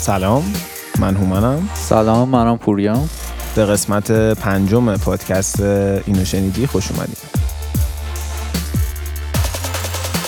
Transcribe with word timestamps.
سلام 0.00 0.52
من 1.00 1.16
هومنم. 1.16 1.68
سلام 1.74 2.28
منم 2.28 2.58
پوریام 2.58 3.10
به 3.54 3.64
قسمت 3.64 4.10
پنجم 4.12 4.96
پادکست 4.96 5.60
اینو 5.60 6.24
شنیدی 6.24 6.66
خوش 6.66 6.90
اومدیم 6.90 7.16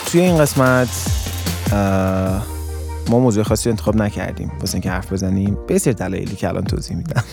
توی 0.06 0.20
این 0.20 0.38
قسمت 0.38 0.88
ما 3.09 3.19
موضوع 3.19 3.45
خاصی 3.45 3.70
انتخاب 3.70 3.96
نکردیم. 3.96 4.52
واسه 4.61 4.74
اینکه 4.74 4.91
حرف 4.91 5.12
بزنیم 5.12 5.59
به 5.66 5.79
سر 5.79 5.93
دلایلی 5.93 6.36
که 6.36 6.48
الان 6.48 6.64
توضیح 6.64 6.96
میدم. 6.96 7.25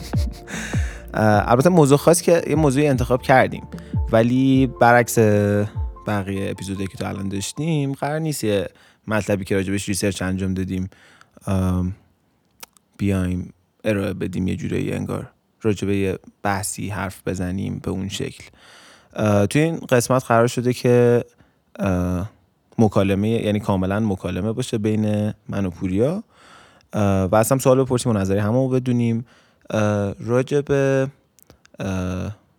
البته 1.14 1.70
موضوع 1.70 1.98
خاصی 1.98 2.24
که 2.24 2.42
یه 2.48 2.56
موضوعی 2.56 2.88
انتخاب 2.88 3.22
کردیم. 3.22 3.68
ولی 4.12 4.68
برعکس 4.82 5.20
بقیه 6.08 6.52
اپیزودی 6.52 6.88
که 6.88 6.98
تو 6.98 7.06
الان 7.06 7.30
داشتیم 7.30 7.94
قرار 7.94 8.20
نیست 8.20 8.44
یه 8.44 8.70
مطلبی 9.08 9.46
که 9.46 9.56
راجبش 9.56 9.90
ریسرچ 9.90 10.22
انجام 10.22 10.54
دادیم. 10.54 10.90
بیایم 13.00 13.54
ارائه 13.84 14.14
بدیم 14.14 14.48
یه 14.48 14.56
جوری 14.56 14.94
انگار 14.94 15.30
راجبه 15.62 15.98
یه 15.98 16.20
بحثی 16.44 16.90
حرف 16.90 17.28
بزنیم 17.28 17.80
به 17.80 17.92
اون 17.92 18.10
شکل. 18.10 18.44
توی 19.50 19.62
این 19.62 19.76
قسمت 19.76 20.24
قرار 20.24 20.48
شده 20.48 20.74
که 20.74 21.26
مکالمه 22.78 23.30
یعنی 23.30 23.60
کاملا 23.60 24.00
مکالمه 24.00 24.52
باشه 24.52 24.78
بین 24.78 25.34
من 25.50 25.66
و 25.66 25.70
پوریا. 25.70 26.24
و 26.94 27.36
اصلا 27.36 27.58
سوال 27.58 27.84
بپرسیم 27.84 28.12
و 28.12 28.16
نظری 28.18 28.40
همه 28.40 28.70
بدونیم. 28.70 29.26
راجع 30.20 30.62
به 30.62 31.08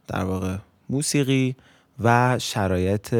در 0.09 0.25
واقع 0.25 0.56
موسیقی 0.91 1.56
و 2.05 2.39
شرایط 2.39 3.15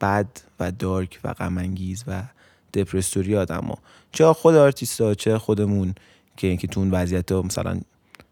بد 0.00 0.26
و 0.60 0.72
دارک 0.72 1.20
و 1.24 1.32
غمانگیز 1.32 2.04
و 2.06 2.22
دپرستوری 2.76 3.36
آدم 3.36 3.64
ها. 3.64 3.78
چه 4.12 4.32
خود 4.32 4.54
آرتیستا 4.54 5.14
چه 5.14 5.38
خودمون 5.38 5.94
که 6.36 6.46
اینکه 6.46 6.66
تو 6.66 6.80
اون 6.80 6.90
وضعیت 6.90 7.32
مثلا 7.32 7.80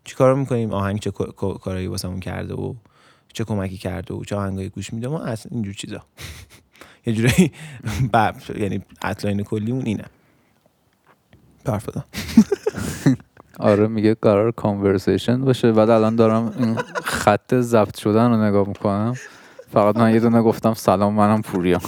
چی 0.05 0.15
کار 0.15 0.35
می‌کنیم؟ 0.35 0.73
آهنگ 0.73 0.99
چه 0.99 1.11
کارایی 1.61 1.87
واسمون 1.87 2.21
کرده 2.21 2.55
و 2.55 2.75
چه 3.33 3.45
کمکی 3.45 3.77
کرده 3.77 4.15
و 4.15 4.25
چه 4.25 4.37
آهنگایی 4.37 4.69
گوش 4.69 4.93
میده؟ 4.93 5.09
ما 5.09 5.21
اصلا 5.21 5.51
اینجور 5.55 5.75
چیزا. 5.75 6.03
یه 7.07 7.13
جوری 7.13 7.53
یعنی 8.63 8.83
اطلاین 9.03 9.43
کلیمون 9.43 9.87
اینه. 9.87 10.05
حرف 11.67 11.89
آره 13.59 13.87
میگه 13.87 14.15
قرار 14.15 14.51
کانورسیشن 14.53 15.45
باشه. 15.45 15.73
بعد 15.73 15.91
الان 15.91 16.17
دارم 16.17 16.55
این 16.59 16.75
خط 17.05 17.55
ضبط 17.55 17.99
شدن 17.99 18.31
رو 18.31 18.45
نگاه 18.45 18.69
می‌کنم. 18.69 19.15
فقط 19.73 19.97
من 19.97 20.15
یه 20.15 20.21
دونه 20.21 20.43
گفتم 20.43 20.75
سلام 20.75 21.15
منم 21.15 21.43
پوریام 21.43 21.81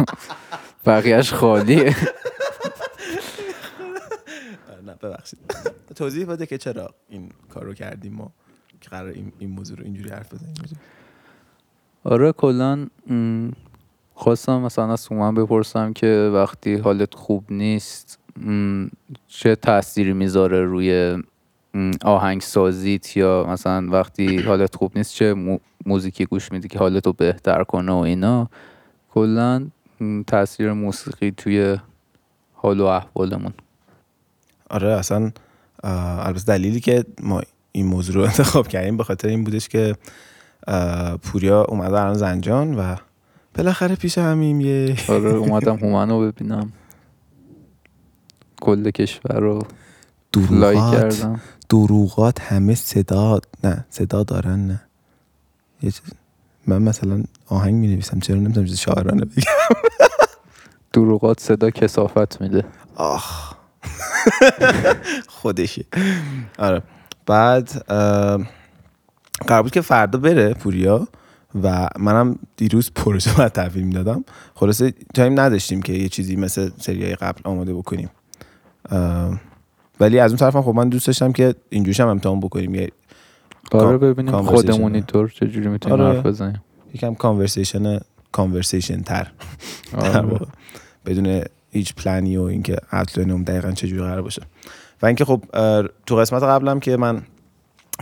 بقیهش 0.87 1.33
خالیه. 1.33 1.97
ببخشید. 5.01 5.39
توضیح 5.95 6.27
بده 6.27 6.47
که 6.47 6.59
چرا 6.59 6.95
این 7.09 7.31
کار 7.49 7.65
رو 7.65 7.75
کردیم 7.75 8.13
ما 8.13 8.31
که 8.81 8.91
قرار 8.91 9.09
این, 9.09 9.33
این 9.39 9.51
موضوع 9.51 9.79
رو 9.79 9.85
اینجوری 9.85 10.11
حرف 10.11 10.35
بزنیم. 10.35 10.55
آره 12.05 12.33
کلا 12.33 12.87
خواستم 14.15 14.61
مثلا 14.61 14.93
از 14.93 15.09
بپرسم 15.09 15.93
که 15.93 16.31
وقتی 16.35 16.77
حالت 16.77 17.15
خوب 17.15 17.45
نیست 17.51 18.19
چه 19.27 19.57
تأثیری 19.57 20.13
می‌ذاره 20.13 20.65
روی 20.65 21.23
آهنگ 22.03 22.41
سازیت 22.41 23.17
یا 23.17 23.47
مثلا 23.49 23.89
وقتی 23.91 24.43
حالت 24.43 24.77
خوب 24.77 24.93
نیست 24.99 25.15
چه 25.15 25.59
موزیکی 25.87 26.27
گوش 26.27 26.53
میدی 26.53 26.69
که 26.69 26.79
حالت 26.79 27.07
رو 27.07 27.13
بهتر 27.13 27.65
کنه 27.65 27.93
و 27.93 27.97
اینا؟ 27.97 28.51
کلا 29.11 29.67
تاثیر 30.27 30.73
موسیقی 30.73 31.31
توی 31.31 31.79
حال 32.55 32.81
و 32.81 32.85
احوالمون. 32.85 33.53
آره 34.71 34.89
اصلا 34.89 35.31
البته 35.85 36.45
دلیلی 36.45 36.81
که 36.81 37.05
ما 37.23 37.43
این 37.73 37.87
موضوع 37.87 38.15
رو 38.15 38.23
انتخاب 38.31 38.69
کردیم 38.69 38.97
به 38.97 39.05
خاطر 39.05 39.29
این 39.29 39.45
بودش 39.45 39.69
که 39.69 39.97
پوریا 41.23 41.63
اومده 41.63 42.01
الان 42.01 42.15
زنجان 42.15 42.75
و 42.75 42.97
بالاخره 43.55 43.95
پیش 43.95 44.19
همیم 44.19 44.61
یه 44.61 44.97
آره 45.09 45.31
اومدم 45.31 45.77
هومن 45.77 46.09
رو 46.11 46.21
ببینم. 46.33 46.73
کل 48.61 48.91
کشور 48.91 49.41
رو 49.41 49.63
لایک 50.51 50.79
کردم. 50.93 51.41
دروغات 51.69 52.41
همه 52.41 52.75
صدا 52.75 53.41
نه 53.65 53.87
صدا 53.91 54.23
دارن 54.23 54.67
نه. 54.67 54.81
یه 55.83 55.91
چیز 55.91 56.03
من 56.67 56.83
مثلا 56.83 57.23
آهنگ 57.47 57.75
می 57.75 57.87
نویسم 57.89 58.21
چرا 58.21 58.37
نمی‌تونم 58.37 58.67
چیز 58.67 58.79
شاعرانه 58.79 59.25
بگم؟ 59.25 59.43
دروغات 60.93 61.41
صدا 61.41 61.71
کسافت 61.71 62.41
میده. 62.41 62.65
آخ. 62.97 63.56
خودشی 65.29 65.85
آره. 66.59 66.83
بعد 67.27 67.85
قرار 69.47 69.63
بود 69.63 69.73
که 69.73 69.81
فردا 69.81 70.19
بره 70.19 70.55
پوریا 70.55 71.09
و 71.63 71.89
منم 71.99 72.39
دیروز 72.57 72.91
پروژه 72.95 73.31
باید 73.39 73.53
تحویل 73.53 73.85
می‌دادم. 73.85 74.25
خلاصه 74.55 74.95
time 75.15 75.41
نداشتیم 75.41 75.83
که 75.83 75.93
یه 75.93 76.09
چیزی 76.09 76.37
مثل 76.37 76.71
سریای 76.79 77.15
قبل 77.15 77.41
آماده 77.45 77.75
بکنیم. 77.75 78.11
ولی 80.01 80.19
از 80.19 80.31
اون 80.31 80.39
طرف 80.39 80.57
خب 80.57 80.75
من 80.75 80.89
دوست 80.89 81.07
داشتم 81.07 81.33
که 81.33 81.55
اینجوریش 81.71 82.01
هم 82.01 82.09
امتحان 82.09 82.41
بکنیم. 82.41 82.75
یه 82.75 82.91
آره 83.73 83.99
ببینیم 83.99 84.43
خودمون 84.43 84.95
اینطور 84.95 85.29
چجوری 85.29 85.69
می‌تونیم 85.69 86.01
آره. 86.01 86.17
حرف 86.17 86.27
بزنیم. 86.27 86.63
یکم 86.95 87.15
conversation 87.15 88.01
conversation 88.33 89.03
تر. 89.03 89.33
آره. 89.95 90.41
بدون 91.07 91.43
هیچ 91.77 91.95
پلانی 91.95 92.37
و 92.37 92.43
اینکه 92.43 92.77
outline 92.93 93.43
دقیقا 93.43 93.71
چجوری 93.71 94.03
قرار 94.03 94.23
باشه. 94.23 94.43
و 95.03 95.07
اینکه 95.07 95.25
خب 95.25 95.43
تو 96.07 96.17
قسمت 96.17 96.43
قبلم 96.43 96.81
که 96.81 96.97
من 96.97 97.23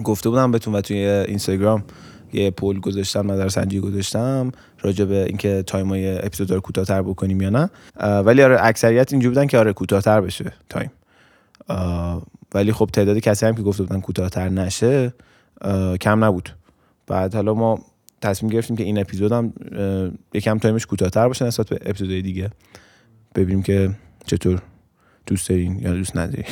گفته 0.04 0.30
بودم 0.30 0.50
بهتون 0.50 0.74
و 0.74 0.80
توی 0.80 0.96
اینستاگرام 0.96 1.84
یه 2.32 2.50
poll 2.50 2.80
گذاشتم 2.80 3.32
نظر 3.32 3.48
سنجی 3.48 3.80
گذاشتم 3.80 4.52
راجع 4.80 5.04
به 5.04 5.24
اینکه 5.24 5.62
time 5.66 5.88
های 5.88 6.18
اپیزود 6.18 6.50
رو 6.50 6.60
کوتاه‌تر 6.60 7.02
بکنیم 7.02 7.40
یا 7.40 7.50
نه. 7.50 7.70
ولی 8.20 8.42
آره 8.42 8.56
اکثریت 8.60 9.12
اینجوری 9.12 9.34
بودن 9.34 9.46
که 9.46 9.58
آره 9.58 9.72
کوتاه‌تر 9.72 10.20
بشه 10.20 10.52
time. 10.68 10.90
ولی 12.54 12.72
خب 12.72 12.90
تعداد 12.92 13.18
کسی 13.18 13.46
هم 13.46 13.54
که 13.54 13.62
گفته 13.62 13.82
بودن 13.82 14.00
کوتاه‌تر 14.00 14.48
نشه 14.48 15.14
کم 16.00 16.24
نبود. 16.24 16.48
بعد 17.06 17.34
حالا 17.34 17.54
ما 17.54 17.78
تصمیم 18.20 18.52
گرفتیم 18.52 18.76
که 18.76 18.84
این 18.84 18.98
اپیزود 18.98 19.32
هم 19.32 19.52
یکم 20.34 20.58
time 20.58 20.77
ش 20.77 20.86
کوتاه‌تر 20.86 21.28
باشه 21.28 21.44
نسبت 21.44 21.68
به 21.68 21.78
اپیزودهای 21.86 22.22
دیگه. 22.22 22.50
ببینیم 23.34 23.62
که 23.62 23.90
چطور 24.26 24.62
دوست 25.26 25.48
دارین 25.48 25.78
یا 25.78 25.92
دوست 25.92 26.16
ندارین. 26.16 26.44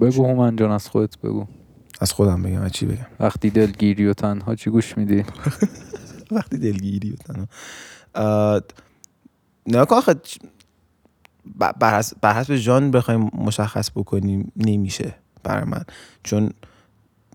بگو 0.00 0.26
هومن 0.26 0.56
جان 0.56 0.70
از 0.70 0.88
خودت 0.88 1.18
بگو. 1.18 1.46
از 2.00 2.12
خودم 2.12 2.42
بگم 2.42 2.68
چی 2.68 2.86
بگم؟ 2.86 3.06
وقتی 3.20 3.50
دلگیری 3.50 4.06
و 4.06 4.14
تنها 4.14 4.54
چی 4.54 4.70
گوش 4.70 4.98
میدی؟ 4.98 5.24
وقتی 6.36 6.58
دلگیری 6.58 7.10
و 7.10 7.16
تنها. 7.16 7.46
نه 9.66 9.78
آخه 9.78 10.14
بر 12.20 12.34
حسب 12.34 12.56
جان 12.56 12.90
بخوایم 12.90 13.30
مشخص 13.34 13.90
بکنیم 13.90 14.52
نمیشه 14.56 15.14
برای 15.42 15.64
من. 15.64 15.84
چون 16.22 16.50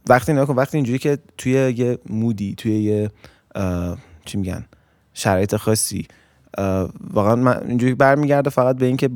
وقتی 0.09 0.33
نکن 0.33 0.55
وقتی 0.55 0.77
اینجوری 0.77 0.99
که 0.99 1.17
توی 1.37 1.51
یه 1.51 1.99
مودی 2.09 2.55
توی 2.55 2.71
یه 2.71 3.11
چی 4.25 4.37
میگن 4.37 4.65
شرایط 5.13 5.55
خاصی 5.55 6.07
واقعا 7.13 7.35
من 7.35 7.63
اینجوری 7.67 7.95
برمیگرده 7.95 8.49
فقط 8.49 8.75
به 8.77 8.85
اینکه 8.85 9.09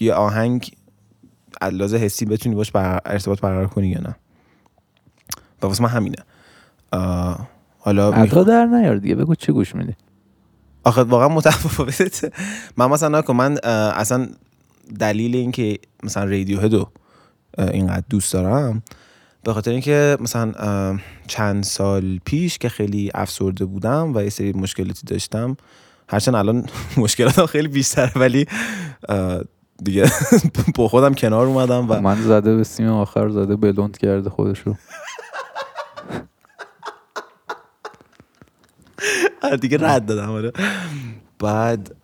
یه 0.00 0.14
آهنگ 0.14 0.70
علاوه 1.60 1.98
حسی 1.98 2.24
بتونی 2.24 2.54
باش 2.54 2.70
بر 2.70 3.00
ارتباط 3.06 3.40
برقرار 3.40 3.66
کنی 3.66 3.88
یا 3.88 4.00
نه. 4.00 4.16
و 5.62 5.66
واسه 5.66 5.82
من 5.82 5.88
همینه. 5.88 6.16
حالا 7.78 8.20
میخوا... 8.20 8.42
در 8.42 8.66
نیار 8.66 8.96
دیگه. 8.96 9.14
بگو 9.14 9.34
چی 9.34 9.52
گوش 9.52 9.74
میدی. 9.74 9.94
آخه 10.84 11.02
واقعا 11.02 11.28
متفاوته. 11.28 12.30
من 12.76 12.86
مثلا 12.86 13.18
نکن 13.18 13.36
من 13.36 13.58
اصلا 13.64 14.28
دلیل 14.98 15.36
اینکه 15.36 15.78
مثلا 16.02 16.24
رادیو 16.24 16.60
هدو 16.60 16.88
اینقدر 17.58 18.04
دوست 18.10 18.32
دارم 18.32 18.82
به 19.42 19.52
خاطر 19.52 19.70
اینکه 19.70 20.16
مثلا 20.20 20.98
چند 21.26 21.64
سال 21.64 22.20
پیش 22.24 22.58
که 22.58 22.68
خیلی 22.68 23.10
افسرده 23.14 23.64
بودم 23.64 24.12
و 24.14 24.22
یه 24.22 24.30
سری 24.30 24.52
مشکلاتی 24.52 25.06
داشتم 25.06 25.56
هرچند 26.08 26.34
الان 26.34 26.66
مشکلاتم 26.96 27.46
خیلی 27.46 27.68
بیشتر 27.68 28.12
ولی 28.16 28.46
دیگه 29.84 30.10
با 30.76 30.88
خودم 30.88 31.14
کنار 31.14 31.46
اومدم 31.46 31.90
و 31.90 32.00
من 32.00 32.22
زده 32.22 32.56
به 32.56 32.64
سیم 32.64 32.88
آخر 32.88 33.28
زده 33.28 33.56
بلوند 33.56 33.98
کرده 33.98 34.30
خودشو. 34.30 34.74
آره، 39.42 39.56
دیگه 39.56 39.78
رد 39.80 40.06
دادم 40.06 40.30
آره. 40.30 40.52
بعد 41.38 41.96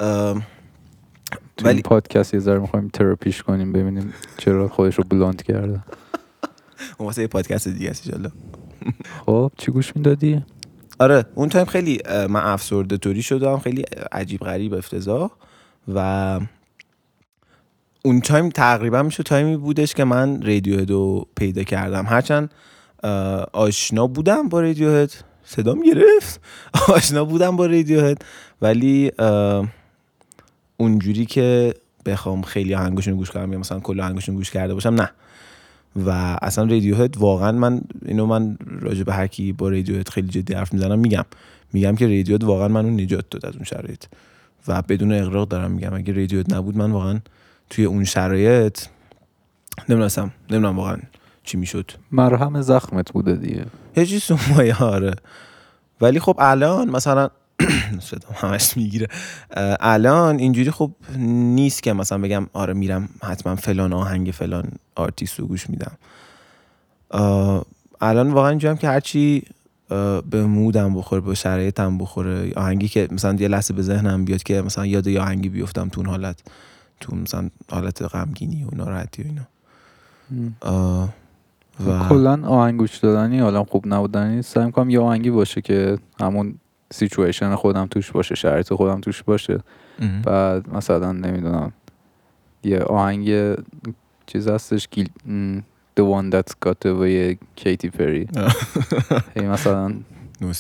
ولی 1.65 1.83
پادکست 1.83 2.35
یه 2.35 2.41
ذره 2.41 2.59
می‌خوایم 2.59 2.89
تراپیش 2.89 3.43
کنیم 3.43 3.73
ببینیم 3.73 4.15
چرا 4.39 4.69
خودش 4.69 4.95
رو 4.95 5.05
بلوند 5.05 5.43
کرده. 5.43 5.83
اون 6.99 7.07
واسه 7.07 7.23
یه 7.23 7.29
پادکست 7.29 7.69
دیگه 7.69 7.91
است 7.91 8.11
خب 9.27 9.53
چی 9.57 9.73
گوش 9.73 9.97
می‌دادی؟ 9.97 10.43
آره 11.01 11.25
اون 11.35 11.49
time 11.49 11.65
خیلی 11.65 12.01
من 12.09 12.41
افسرده 12.41 12.97
طوری 12.97 13.23
شدم 13.23 13.59
خیلی 13.59 13.85
عجیب 14.13 14.41
غریب 14.41 14.75
افتضاح. 14.75 15.31
و 15.95 16.41
اون 18.03 18.21
time 18.21 18.49
تقریبا 18.49 19.03
میشه 19.03 19.23
time 19.23 19.50
ی 19.50 19.57
بودش 19.57 19.95
که 19.95 20.05
من 20.05 20.43
Radiohead 20.43 21.21
پیدا 21.21 21.63
کردم. 21.63 22.07
هرچند 22.07 22.51
آشنا 23.53 24.07
بودم 24.07 24.49
با 24.49 24.61
Radiohead 24.61 25.13
صدام 25.45 25.83
گرفت 25.83 26.41
آشنا 26.89 27.25
بودم 27.25 27.57
با 27.57 27.67
Radiohead 27.67 28.25
ولی 28.63 29.13
اونجوری 30.77 31.27
که 31.27 31.75
بخوام 32.07 32.43
خیلی 32.43 32.75
آهنگشون 32.75 33.17
گوش 33.17 33.31
کنم 33.31 33.53
یا 33.53 33.59
مثلا 33.59 33.81
کل 33.81 34.01
آهنگشون 34.01 34.35
گوش 34.35 34.51
کرده 34.51 34.75
باشم 34.75 34.95
نه. 34.95 35.11
و 35.97 36.39
اصلا 36.43 36.65
رادیوهد 36.65 37.19
واقعا 37.19 37.53
من 37.53 37.81
اینو 38.05 38.27
من 38.27 38.57
راجع 38.81 39.03
به 39.03 39.13
هر 39.13 39.27
کی 39.27 39.53
با 39.53 39.69
رادیوهد 39.69 40.09
خیلی 40.09 40.29
جدی 40.29 40.55
حرف 40.55 40.73
می‌زنم 40.73 40.99
میگم. 40.99 41.25
میگم 41.73 41.97
که 41.97 42.05
رادیوهد 42.07 42.45
واقعا 42.45 42.69
من 42.69 42.85
اون 42.85 43.01
نجات 43.01 43.25
داد 43.31 43.47
از 43.47 43.55
اون 43.55 43.65
شرایط. 43.65 44.05
و 44.69 44.83
بدون 44.83 45.13
اقراق 45.13 45.49
دارم 45.49 45.71
میگم. 45.71 45.95
اگه 45.95 46.13
رادیوهد 46.13 46.55
نبود 46.55 46.77
من 46.77 46.91
واقعا 46.91 47.21
توی 47.71 47.85
اون 47.85 48.05
شرایط 48.05 48.81
نمی‌دونستم. 49.89 50.31
نمی‌دونم 50.51 50.79
واقعا 50.79 50.97
چی 51.45 51.57
می‌شد. 51.57 51.91
مرهم 52.13 52.63
زخمت 52.63 53.13
بوده 53.13 53.35
دیگه. 53.35 53.65
یه 53.97 54.07
چیز 54.07 54.31
آره. 54.81 55.15
ولی 56.01 56.21
خب 56.21 56.37
الان 56.39 56.91
مثلا 56.91 57.31
صدام 58.11 58.35
همش 58.35 58.77
می‌گیره. 58.77 59.09
الان 59.81 60.39
اینجوری 60.39 60.71
خب 60.71 60.91
نیست 61.19 61.83
که 61.83 61.93
مثلا 61.93 62.19
بگم 62.19 62.47
آره 62.53 62.75
میرم 62.75 63.09
حتما 63.23 63.57
فلان 63.57 63.93
آهنگ 63.93 64.31
فلان 64.31 64.65
آرتیست 64.95 65.41
رو 65.41 65.47
گوش 65.47 65.71
میدم. 65.71 65.93
الان 68.01 68.31
واقعا 68.31 68.51
اینجوریم 68.51 68.77
که 68.77 68.89
هرچی 68.89 69.43
به 70.31 70.47
مودم 70.47 70.95
بخوره 70.95 71.21
به 71.21 71.35
شرایطم 71.35 71.99
بخوره 71.99 72.53
آهنگی 72.57 72.89
که 72.89 73.09
مثلا 73.11 73.35
یه 73.35 73.49
لحظه 73.49 73.75
به 73.75 73.83
ذهنم 73.83 74.25
بیاد 74.25 74.43
که 74.43 74.63
مثلا 74.63 74.87
یاد 74.87 75.07
یه 75.07 75.21
آهنگی 75.21 75.49
بیفتم 75.49 75.89
تو 75.89 76.01
اون 76.01 76.11
حالت 76.11 76.43
تو 77.01 77.17
مثلا 77.17 77.51
حالت 77.71 78.03
غمگینی 78.03 78.65
و 78.65 78.69
ناراحتی 78.77 79.23
و 79.23 79.27
اینا. 79.27 79.47
و 81.87 82.09
کلا 82.09 82.47
آهنگ 82.47 82.79
گوش 82.79 82.97
دادنی 82.97 83.39
حالا 83.39 83.65
خوب 83.65 83.87
نبودنی 83.87 84.43
سعی 84.43 84.67
می‌کنم 84.67 84.91
یه 84.91 85.01
آهنگی 85.01 85.31
باشه 85.31 85.61
که 85.61 85.99
همون 86.21 86.55
سیچویشن 86.93 87.55
خودم 87.55 87.87
توش 87.87 88.11
باشه 88.11 88.35
شرایط 88.35 88.73
خودم 88.73 89.01
توش 89.01 89.23
باشه. 89.23 89.61
بعد 90.25 90.75
مثلا 90.75 91.13
نمی‌دونم 91.13 91.73
یه 92.65 92.79
آهنگ 92.79 93.57
چیز 94.27 94.49
هستش 94.49 94.89
گیل 94.91 95.09
The 96.01 96.03
one 96.03 96.31
that's 96.35 96.53
got 96.67 96.85
away 96.85 97.37
کیتی 97.57 97.91
پری 97.91 98.29
هی 99.37 99.49
مثلا 99.49 99.95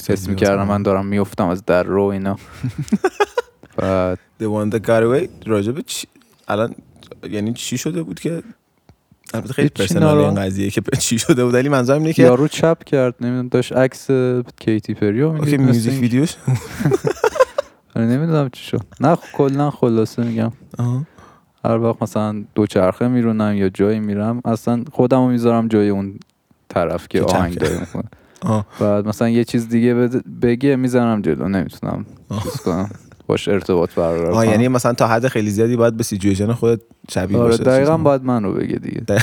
حس 0.08 0.28
می‌کردم 0.28 0.66
من 0.66 0.82
دارم 0.82 1.06
میفتم 1.06 1.48
از 1.48 1.64
در 1.64 1.82
رو 1.82 2.02
اینا. 2.02 2.36
بعد 3.76 4.18
The 4.40 4.44
one 4.44 4.74
that 4.74 4.86
got 4.86 5.02
away 5.02 5.28
راجبه 5.46 5.82
چی؟ 5.82 6.06
الان 6.48 6.74
یعنی 7.30 7.52
چی 7.52 7.78
شده 7.78 8.02
بود 8.02 8.20
که 8.20 8.42
البته 9.34 9.52
خیلی 9.52 9.68
پرسنال 9.68 10.18
این 10.18 10.34
قضیه 10.34 10.70
که 10.70 10.82
چی 11.00 11.18
شده 11.18 11.44
بود. 11.44 11.54
ولی 11.54 11.68
منظورم 11.68 11.98
اینه 11.98 12.12
که 12.12 12.22
یارو 12.22 12.48
چپ 12.48 12.84
کرد 12.84 13.14
نمی‌دونم 13.20 13.48
داشت 13.48 13.72
عکس 13.72 14.10
Katy 14.60 14.94
Perry 14.94 15.26
و 15.26 15.36
OK 15.36 15.56
music 15.56 16.00
video 16.00 16.21
ش؟ 16.21 16.34
آره، 17.96 18.06
نمی‌دونم 18.06 18.48
چی 18.52 18.64
شد. 18.64 18.80
نه 19.00 19.16
کلا 19.32 19.70
خلاصه 19.70 20.24
میگم. 20.24 20.52
هر 21.64 21.78
وقت 21.78 22.02
مثلا 22.02 22.44
دو 22.54 22.66
چرخه 22.66 23.08
میرونم 23.08 23.54
یا 23.56 23.68
جایی 23.68 24.00
میرم 24.00 24.40
اصلا 24.44 24.84
خودمو 24.92 25.28
می‌ذارم 25.28 25.68
جای 25.68 25.88
اون 25.88 26.18
طرف 26.68 27.08
که 27.08 27.22
آهنگ 27.22 27.54
داره 27.54 27.80
می‌کنه. 27.80 28.04
بعد 28.80 29.08
مثلا 29.08 29.28
یه 29.28 29.44
چیز 29.44 29.68
دیگه 29.68 29.94
بگه 30.42 30.76
می‌ذارم 30.76 31.22
جلو. 31.22 31.48
نمی‌تونم. 31.48 32.06
چیز 32.42 32.56
کنم. 32.56 32.90
باش 33.30 33.48
ارتباط 33.48 33.94
برقرار 33.94 34.32
کنم. 34.32 34.50
یعنی 34.50 34.68
مثلا 34.68 34.92
تا 34.92 35.08
حد 35.08 35.28
خیلی 35.28 35.50
زیادی 35.50 35.76
باید 35.76 35.96
به 35.96 36.02
سیچویشن 36.02 36.52
خودت 36.52 36.80
شبیه 37.10 37.38
آره 37.38 37.50
باشه 37.50 37.62
دقیقا 37.64 37.96
باید 37.96 38.22
من 38.22 38.44
رو 38.44 38.54
بگه 38.54 38.76
دیگه. 38.76 39.02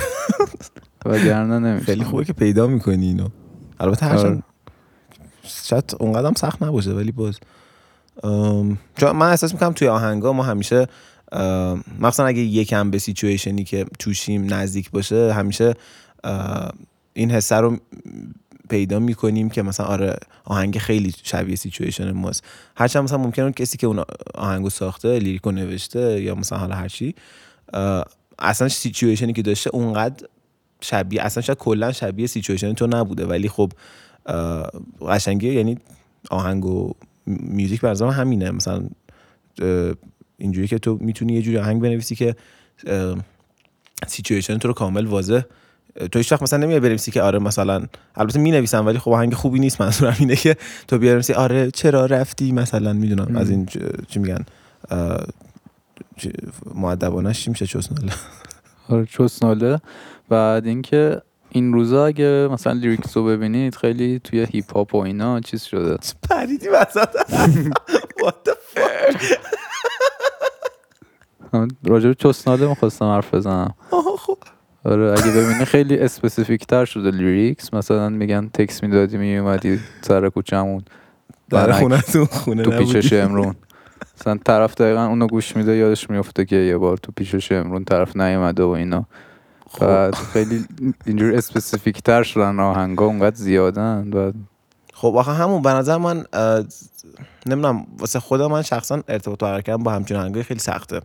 وگرنه 1.06 1.60
نمیشه 1.60 1.86
خیلی 1.86 2.04
خوبه 2.04 2.26
که 2.26 2.34
پیدا 2.34 2.68
می‌کنی 2.68 3.06
اینو. 3.06 3.28
البته 3.80 4.06
هرچند 4.06 4.26
آره. 4.26 4.44
شاید 5.44 5.96
اونقدر 6.00 6.32
سخت 6.38 6.64
نباشه 6.64 6.92
ولی 6.92 7.12
باز. 7.12 7.40
چون 8.96 9.12
من 9.12 9.30
احساس 9.30 9.54
می‌کنم 9.54 9.74
توی 9.74 9.88
آهنگا 9.88 10.34
ما 10.34 10.44
همیشه 10.44 10.88
مخصوصا 12.00 12.26
اگه 12.26 12.42
یکم 12.42 12.92
به 12.92 13.00
سیچویشنی 13.00 13.64
که 13.64 13.86
توشیم 14.00 14.54
نزدیک 14.54 14.92
باشه 14.92 15.34
همیشه 15.34 15.74
این 17.14 17.32
حسه 17.32 17.56
رو 17.56 17.78
پیدا 18.70 19.00
می‌کنیم 19.00 19.50
که 19.50 19.62
مثلا 19.62 19.86
آره 19.86 20.18
آهنگ 20.44 20.78
خیلی 20.78 21.14
شبیه 21.24 21.56
سیچویشن 21.56 22.12
ماست. 22.12 22.44
هرچند 22.78 23.04
مثلا 23.04 23.18
ممکنه 23.18 23.52
کسی 23.52 23.78
که 23.78 23.88
اون 23.88 24.04
آهنگو 24.36 24.70
ساخته 24.70 25.20
لیریکو 25.20 25.52
نوشته 25.52 26.22
یا 26.22 26.36
مثلا 26.36 26.58
حالا 26.58 26.76
هرچی 26.76 27.16
اصلا 28.40 28.70
situation 28.70 29.27
ی 29.27 29.34
که 29.34 29.42
داشته 29.42 29.70
اونقدر 29.74 30.28
شبیه 30.82 31.22
اصلا 31.22 31.44
شاید 31.44 31.58
کلا 31.58 31.92
شبیه 31.92 32.28
سیچویشن 32.28 32.74
تو 32.74 32.88
نبوده. 32.88 33.26
ولی 33.26 33.50
خب 33.50 33.72
قشنگی 35.08 35.54
یعنی 35.54 35.78
آهنگ 36.30 36.66
و 36.66 36.94
music 37.28 37.82
به 37.82 37.90
نظرم 37.90 38.08
همینه. 38.08 38.52
مثلا 38.52 38.84
اینجوری 40.38 40.68
که 40.68 40.80
تو 40.80 40.98
می‌تونی 41.02 41.34
یه 41.34 41.42
جوری 41.42 41.58
آهنگ 41.58 41.82
بنویسی 41.82 42.16
که 42.16 42.36
سیچویشن 44.08 44.58
تو 44.58 44.68
رو 44.68 44.74
کامل 44.74 45.06
واضح 45.06 45.42
تو 46.12 46.20
هیچ 46.20 46.34
مثلا 46.34 46.60
نمیای 46.60 46.80
بنویسی 46.80 47.12
که 47.12 47.22
آره 47.22 47.40
مثلا. 47.40 47.86
البته 48.16 48.40
می 48.40 48.52
نویسم 48.52 48.86
ولی 48.86 49.00
خب 49.00 49.12
آهنگ 49.12 49.34
خوبی 49.34 49.60
نیست 49.60 49.82
منظورم 49.82 50.16
اینه 50.20 50.36
که 50.36 50.58
تو 50.88 50.98
بیا 50.98 51.12
بنویسی 51.12 51.34
آره 51.34 51.72
چرا 51.72 52.06
رفتی 52.06 52.52
مثلا؟ 52.52 52.94
می‌دونم. 52.94 53.36
از 53.36 53.50
این 53.50 53.66
چی 54.08 54.20
میگن؟ 54.20 54.46
مودبانش 56.76 57.44
چی 57.44 57.50
میشه 57.50 57.66
چوسناله 57.68 58.12
آره 58.90 59.06
چوسناله 59.06 59.82
بعد 60.30 60.66
اینکه 60.68 61.22
این 61.50 61.74
روزا 61.74 62.06
اگه 62.06 62.48
مثلا 62.52 62.74
lyrics 62.74 63.18
رو 63.18 63.26
ببینید 63.26 63.76
خیلی 63.76 64.20
توی 64.24 64.48
hip 64.52 64.74
hop 64.74 64.96
و 64.96 64.98
اینا 64.98 65.40
چیز 65.40 65.64
شده. 65.64 65.98
پریدی 66.30 66.68
وسط؟ 66.68 67.10
What 68.22 68.50
the 68.50 68.54
fuck 68.76 69.38
راجب 71.90 72.14
چوسناله 72.14 72.68
می‌خواستم 72.68 73.06
حرف 73.06 73.34
بزنم. 73.34 73.74
خب. 74.20 74.38
آره 74.88 75.12
اگه 75.12 75.32
ببینی 75.32 75.66
خیلی 75.66 76.00
specific 76.00 76.66
تر 76.66 76.86
شده 76.86 77.12
lyrics. 77.12 77.74
مثلا 77.74 78.10
میگن 78.10 78.50
تکس 78.54 78.84
می‌دادی 78.84 79.18
میومدی 79.18 79.80
سر 80.02 80.30
کوچمون 80.30 80.82
در 81.50 81.72
خونه 81.72 82.02
تو 82.02 82.26
خونه 82.26 82.64
تو 82.64 82.72
پیچ 82.72 83.14
شمرون. 83.14 83.56
مثلا 84.20 84.40
طرف 84.46 84.76
دقیقا 84.76 85.06
اونو 85.06 85.28
گوش 85.28 85.56
میده 85.56 85.76
یادش 85.76 86.10
میفته 86.10 86.46
که 86.46 86.56
یه 86.56 86.78
بار 86.78 86.98
تو 86.98 87.12
پیچ 87.16 87.52
شمرون 87.52 87.84
طرف 87.84 88.18
نیومده 88.18 88.64
و 88.64 88.68
اینا. 88.70 89.06
خب. 89.70 89.86
بعد 89.86 90.16
خیلی 90.16 90.66
اینجور 91.06 91.36
specific 91.36 92.02
تر 92.02 92.24
شدن 92.24 92.60
آهنگا 92.60 93.06
اونقدر 93.06 93.36
زیادن. 93.36 94.10
بعد 94.10 94.34
خب 94.94 95.16
آخه 95.16 95.32
همون 95.32 95.62
به 95.62 95.70
نظر 95.70 95.98
من 95.98 96.26
نمی‌دونم 97.46 97.86
واسه 98.00 98.20
خود 98.20 98.48
من 98.48 98.62
شخصا 98.62 99.04
ارتباط 99.08 99.40
برقرار 99.40 99.62
کردن 99.62 99.84
با 99.84 99.92
همچین 99.92 100.18
آهنگای 100.18 100.44
خیلی 100.44 100.60
سخته. 100.60 101.02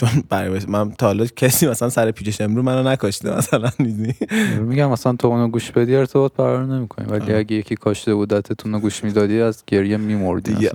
چون 0.00 0.24
برای 0.28 0.60
من 0.68 0.90
تا 0.90 1.06
حالا 1.06 1.26
کسی 1.26 1.66
مثلا 1.66 1.88
سر 1.88 2.10
پیچ 2.10 2.40
شمرون 2.40 2.62
منو 2.62 2.88
نکاشته 2.88 3.36
مثلا 3.36 3.70
می‌دونی؟ 3.78 4.14
میگم 4.60 4.90
مثلا 4.90 5.12
تو 5.12 5.28
اونو 5.28 5.48
گوش 5.48 5.70
بدی 5.70 5.96
ارتباط 5.96 6.32
برقرار 6.32 6.66
نمی‌کنی. 6.66 7.06
ولی 7.08 7.34
اگه 7.34 7.56
یکی 7.56 7.74
کاشته 7.74 8.14
بودتتون 8.14 8.72
رو 8.72 8.80
گوش 8.80 9.04
می‌دادی 9.04 9.40
از 9.40 9.62
گریه 9.66 9.96
میمردی 9.96 10.54
دیگه 10.54 10.70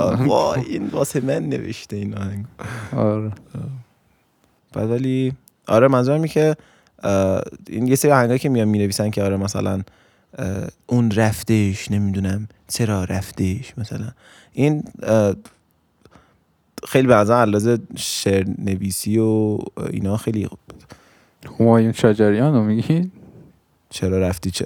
این 0.67 0.87
واسه 0.87 1.21
من 1.21 1.49
نوشته 1.49 1.95
این 1.95 2.17
آهنگ. 2.17 2.45
آره. 2.95 3.31
بعد 4.73 4.89
ولی 4.89 5.33
آره 5.67 5.87
منظورم 5.87 6.25
که 6.25 6.55
این 7.69 7.87
یه 7.87 7.95
سری 7.95 8.11
آهنگایی 8.11 8.39
که 8.39 8.49
میان 8.49 8.67
می‌نویسن 8.67 9.09
که 9.09 9.23
آره 9.23 9.37
مثلا 9.37 9.81
اون 10.87 11.11
رفتش 11.11 11.91
نمی‌دونم 11.91 12.47
چرا 12.67 13.03
رفتش 13.03 13.73
مثلا. 13.77 14.07
این 14.53 14.83
خیلی 16.87 17.07
به 17.07 17.15
نظر 17.15 17.77
شعر 17.95 18.45
نویسی 18.57 19.17
و 19.17 19.57
اینا 19.89 20.17
خیلی 20.17 20.49
همایون 21.59 21.91
شجریان 21.91 22.53
رو 22.53 22.63
میگی؟ 22.63 23.11
چرا 23.89 24.19
رفتی 24.19 24.51
چه 24.51 24.65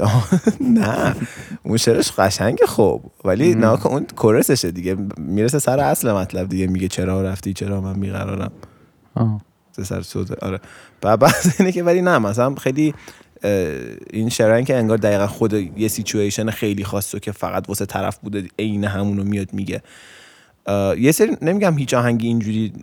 نه. 0.61 1.15
اون 1.63 1.77
شعرش 1.77 2.11
قشنگ 2.11 2.59
خوب. 2.65 3.11
ولی 3.25 3.55
نه 3.55 3.85
اون 3.85 4.05
کورسشه 4.15 4.71
دیگه. 4.71 4.97
می‌رسه 5.17 5.59
سر 5.59 5.79
اصل 5.79 6.11
مطلب 6.11 6.49
دیگه. 6.49 6.67
میگه 6.67 6.87
چرا 6.87 7.21
رفتی؟ 7.21 7.53
چرا 7.53 7.81
من 7.81 7.99
میقرارم 7.99 8.51
سر 9.71 10.01
سوزه. 10.01 10.35
آره. 10.41 10.59
بعد 11.01 11.23
اینه 11.59 11.71
که 11.71 11.83
ولی 11.83 12.01
نه 12.01 12.17
مثلا 12.17 12.55
خیلی 12.55 12.93
این 14.13 14.29
شعرن 14.29 14.63
که 14.63 14.77
انگار 14.77 14.97
دقیقا 14.97 15.27
خود 15.27 15.53
یه 15.53 15.87
سیچویشن 15.87 16.49
خیلی 16.49 16.83
خاصه 16.83 17.19
که 17.19 17.31
فقط 17.31 17.69
واسه 17.69 17.85
طرف 17.85 18.17
بوده 18.17 18.47
عین 18.59 18.83
همونو 18.83 19.23
میاد 19.23 19.53
میگه. 19.53 19.81
یه 20.97 21.11
سری 21.11 21.37
نمیگم 21.41 21.77
هیچ 21.77 21.93
آهنگی 21.93 22.27
اینجوری 22.27 22.73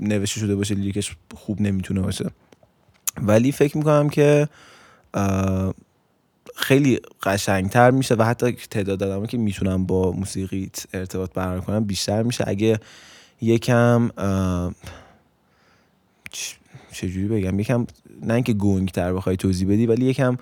نوشته 0.00 0.40
شده 0.40 0.56
باشه 0.56 0.74
لیریکش 0.74 1.16
خوب 1.34 1.60
نمی‌تونه 1.60 2.00
باشه. 2.00 2.30
ولی 3.22 3.52
فکر 3.52 3.78
می‌کنم 3.78 4.08
که 4.08 4.48
خیلی 6.56 7.00
قشنگتر 7.22 7.90
میشه 7.90 8.14
و 8.14 8.22
حتی 8.22 8.52
تعداد 8.52 9.02
آدمایی 9.02 9.26
که 9.26 9.38
می‌تونم 9.38 9.86
با 9.86 10.12
موسیقی 10.12 10.70
ارتباط 10.92 11.32
برقرار 11.32 11.60
کنم 11.60 11.84
بیشتر 11.84 12.22
میشه. 12.22 12.44
اگه 12.46 12.80
یکم 13.40 14.10
چجوری 16.92 17.28
بگم؟ 17.28 17.60
یکم 17.60 17.86
نه 18.22 18.34
اینکه 18.34 18.52
گنگ 18.52 18.88
تر 18.88 19.12
بخوای 19.12 19.36
توضیح 19.36 19.68
بدی 19.68 19.86
ولی 19.86 20.06
یکم 20.06 20.36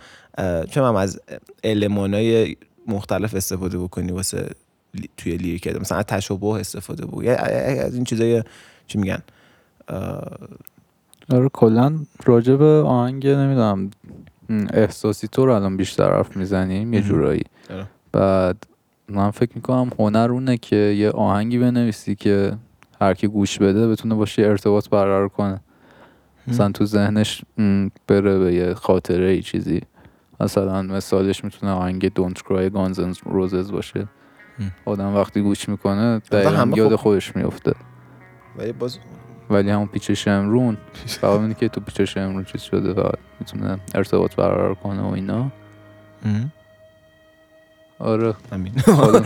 چون 0.71 0.85
هم 0.85 0.94
از 0.94 1.21
المانای 1.64 2.56
مختلف 2.87 3.35
استفاده 3.35 3.78
بکنی 3.78 4.12
واسه 4.12 4.50
توی 5.17 5.37
لیریک 5.37 5.67
مثلا 5.67 5.99
از 5.99 6.05
تشابه 6.05 6.47
استفاده 6.47 7.25
یا 7.25 7.37
از 7.37 7.95
این 7.95 8.05
چیزای 8.05 8.43
چی 8.87 8.99
میگن؟ 8.99 9.23
آره 11.33 11.49
کلا 11.53 11.99
راجع 12.25 12.57
به 12.57 12.65
آهنگ 12.65 13.27
نمی‌دونم. 13.27 13.91
احساسی 14.73 15.29
تو 15.29 15.47
رو 15.47 15.53
الان 15.53 15.77
بیشتر 15.77 16.11
حرف 16.11 16.37
می‌زنیم 16.37 16.93
یه. 16.93 17.01
جورایی. 17.03 17.43
آره. 17.71 17.87
بعد 18.13 18.67
من 19.09 19.31
فکر 19.31 19.51
می‌کنم 19.55 19.91
هنر 19.99 20.29
اونه 20.33 20.57
که 20.57 20.77
یه 20.77 21.11
آهنگی 21.11 21.59
بنویسی 21.59 22.15
که 22.15 22.57
هر 23.01 23.15
کی 23.15 23.27
گوش 23.27 23.59
بده 23.59 23.89
بتونه 23.89 24.15
باشه 24.15 24.43
ارتباط 24.43 24.89
برقرار 24.89 25.29
کنه. 25.29 25.61
مثلا 26.47 26.73
تو 26.73 26.85
ذهنش 26.85 27.45
بره 28.07 28.39
به 28.39 28.55
یه 28.55 28.75
خاطره 28.75 29.27
ای 29.27 29.43
چیزی. 29.43 29.81
مثلا 30.41 30.83
مثالش 30.83 31.45
می‌تونه 31.45 31.73
آهنگ 31.73 32.09
Don't 32.09 32.39
Cry 32.39 32.71
Guns 32.75 32.97
N' 32.97 33.19
Roses 33.29 33.73
باشه. 33.73 34.09
آدم 34.85 35.14
وقتی 35.16 35.40
گوش 35.40 35.69
می‌کنه 35.69 36.19
دقیقا 36.19 36.71
یاد 36.76 36.95
خودش 36.97 37.37
میفته 37.37 37.73
ولی 38.59 38.73
باز 38.73 38.99
ولی 39.50 39.71
همون 39.71 39.87
پیچ 39.87 40.11
شمرون. 40.11 40.76
فقط 41.07 41.40
اینه 41.40 41.54
که 41.54 41.69
تو 41.69 41.81
پیچ 41.81 42.00
شمرون 42.00 42.45
چیز 42.45 42.61
شده 42.62 42.92
و 42.92 43.11
می‌تونه 43.40 43.78
ارتباط 43.95 44.35
برقرار 44.37 44.75
کنه 44.75 45.02
و 45.02 45.07
اینا. 45.12 45.52
آره. 47.99 48.35
همین. 48.52 48.73
خلا- 48.78 49.23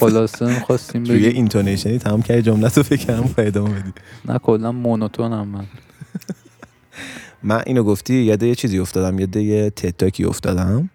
خلاصه 0.00 0.46
می‌خواستیم 0.54 1.04
بگیم. 1.04 1.30
اینتونیشنی 1.34 1.98
تمام 1.98 2.22
کردی 2.22 2.42
جمله 2.42 2.68
تو 2.68 2.82
فکر 2.82 3.06
کردم 3.06 3.22
می‌خوای 3.22 3.46
ادامه 3.46 3.70
بدی. 3.80 3.92
نه 4.24 4.38
کلا 4.38 4.72
مونوتونم 4.72 5.48
من. 5.48 5.64
من 7.42 7.62
اینو 7.66 7.82
گفتی 7.82 8.14
یاد 8.14 8.42
یه 8.42 8.54
چیزی 8.54 8.78
افتادم 8.78 9.18
یاد 9.18 9.36
یه 9.36 9.70
تتاکی 9.70 10.24
افتادم 10.24 10.90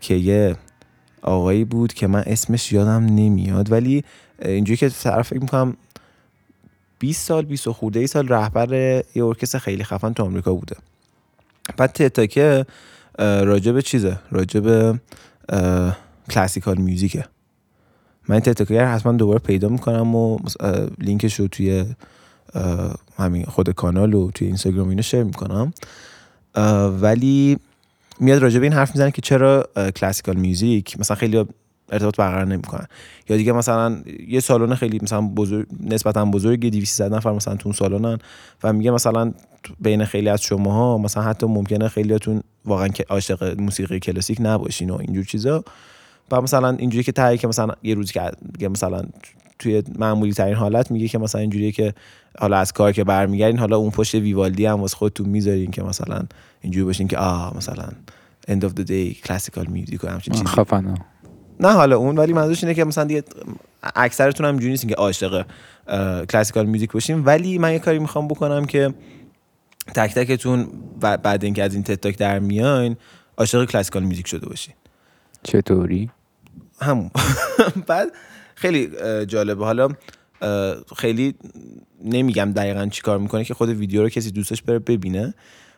که 0.00 0.14
یه 0.14 0.56
آقایی 1.26 1.64
بود 1.64 1.94
که 1.94 2.06
من 2.06 2.22
اسمش 2.26 2.72
یادم 2.72 3.04
نمیاد 3.04 3.72
ولی 3.72 4.04
اینجوری 4.42 4.76
که 4.76 4.88
طرف 4.88 5.28
فکر 5.28 5.40
می‌کنم 5.40 5.76
20 6.98 7.26
سال 7.26 7.44
20 7.44 7.68
و 7.68 7.72
خورده 7.72 8.00
ای 8.00 8.06
سال 8.06 8.28
رهبر 8.28 8.72
یه 9.14 9.24
ارکستر 9.24 9.58
خیلی 9.58 9.84
خفن 9.84 10.12
تو 10.12 10.24
آمریکا 10.24 10.54
بوده. 10.54 10.76
بعد 11.76 11.92
تتاکه 11.92 12.66
به 13.72 13.82
چیزه؟ 13.82 14.18
اه، 15.48 15.96
کلاسیکال 16.30 16.76
میوزیکه 16.78 17.24
من 18.28 18.40
رو 18.40 18.86
حتما 18.86 19.12
دوباره 19.12 19.38
پیدا 19.38 19.68
می‌کنم 19.68 20.14
و 20.14 20.38
لینکش 20.98 21.40
رو 21.40 21.48
توی 21.48 21.84
همین 23.18 23.44
خود 23.44 23.70
کانال 23.70 24.14
و 24.14 24.30
توی 24.30 24.46
اینستاگرام 24.46 24.88
اینو 24.88 25.02
شیر 25.02 25.22
می‌کنم. 25.22 25.72
ولی 27.00 27.58
میاد 28.20 28.42
راجع 28.42 28.58
به 28.58 28.66
این 28.66 28.72
حرف 28.72 28.90
می‌زنه 28.94 29.10
که 29.10 29.22
چرا 29.22 29.68
کلاسیکال 29.96 30.36
میوزیک 30.36 31.00
مثلا 31.00 31.16
خیلی 31.16 31.44
ارتباط 31.92 32.16
برقرار 32.16 32.44
نمی‌کنن. 32.44 32.86
یا 33.28 33.36
دیگه 33.36 33.52
مثلا 33.52 34.02
یه 34.28 34.40
سالن 34.40 34.74
خیلی 34.74 34.98
مثلا 35.02 35.20
بزرگ 35.20 35.66
نسبتا 35.80 36.24
بزرگ 36.24 36.70
200 36.70 37.02
نفر 37.02 37.32
مثلا 37.32 37.56
تو 37.56 37.68
اون 37.68 37.72
سالنن 37.72 38.18
و 38.62 38.72
میگه 38.72 38.90
مثلا 38.90 39.32
بین 39.80 40.04
خیلی 40.04 40.28
از 40.28 40.42
شماها 40.42 40.98
مثلا 40.98 41.22
حتی 41.22 41.46
ممکنه 41.46 41.88
خیلیاتون 41.88 42.42
واقعا 42.64 42.88
عاشق 43.08 43.60
موسیقی 43.60 44.00
کلاسیک 44.00 44.38
نباشین 44.40 44.90
و 44.90 44.98
اینجور 45.00 45.24
چیزا. 45.24 45.64
و 46.30 46.40
مثلا 46.40 46.70
اینجوری 46.70 47.04
که 47.04 47.12
تایی 47.12 47.38
که 47.38 47.48
مثلا 47.48 47.74
یه 47.82 47.94
روزی 47.94 48.12
که 48.58 48.68
مثلا 48.68 49.02
توی 49.58 49.82
معمولی 49.98 50.32
ترین 50.32 50.54
حالت 50.54 50.90
میگه 50.90 51.08
که 51.08 51.18
مثلا 51.18 51.40
اینجوریه 51.40 51.72
که 51.72 51.94
حالا 52.38 52.56
از 52.56 52.72
کار 52.72 52.92
که 52.92 53.04
برمیگردین 53.04 53.58
حالا 53.58 53.76
اون 53.76 53.90
پشت 53.90 54.14
ویوالدی 54.14 54.66
هم 54.66 54.80
واسه 54.80 54.96
خودتون 54.96 55.28
می‌ذارین 55.28 55.70
که 55.70 55.82
مثلا 55.82 56.22
اینجوری 56.60 56.84
باشین 56.84 57.08
که 57.08 57.18
آه 57.18 57.56
مثلا 57.56 57.88
end 58.48 58.62
of 58.62 58.70
the 58.80 58.84
day 58.84 59.26
classical 59.26 59.64
music 59.64 60.04
و 60.04 60.08
همچین 60.08 60.34
چیزی. 60.34 60.46
خفنه 60.46 60.94
نه 61.60 61.72
حالا 61.72 61.96
اون 61.96 62.18
ولی 62.18 62.32
منظورش 62.32 62.64
اینه 62.64 62.74
که 62.74 62.84
مثلا 62.84 63.04
دیگه 63.04 63.24
اکثرتون 63.96 64.46
هم 64.46 64.52
اینجوری 64.52 64.70
نیستین 64.70 64.90
که 64.90 64.96
عاشق 64.96 65.46
کلاسیکال 66.30 66.66
میوزیک 66.66 66.92
باشین. 66.92 67.24
ولی 67.24 67.58
من 67.58 67.72
یه 67.72 67.78
کاری 67.78 67.98
می‌خوام 67.98 68.28
بکنم 68.28 68.64
که 68.64 68.94
تک 69.94 70.14
تکتون 70.14 70.68
بعد 71.00 71.44
اینکه 71.44 71.62
از 71.62 71.74
این 71.74 71.82
تتاک 71.82 72.18
در 72.18 72.38
میاین 72.38 72.96
عاشق 73.36 73.64
کلاسیکال 73.64 74.02
میوزیک 74.02 74.28
شده 74.28 74.48
باشین. 74.48 74.74
چطوری؟ 75.42 76.10
همون. 76.80 77.10
بعد 77.88 78.08
خیلی 78.56 78.90
جالبه. 79.26 79.64
حالا 79.64 79.88
خیلی 80.96 81.34
نمیگم 82.04 82.52
دقیقا 82.52 82.86
چی 82.86 83.02
کار 83.02 83.18
می‌کنه 83.18 83.44
که 83.44 83.54
خود 83.54 83.68
ویدیو 83.68 84.02
رو 84.02 84.08
کسی 84.08 84.30
دوستش 84.30 84.62
بره 84.62 84.78
ببینه. 84.78 85.34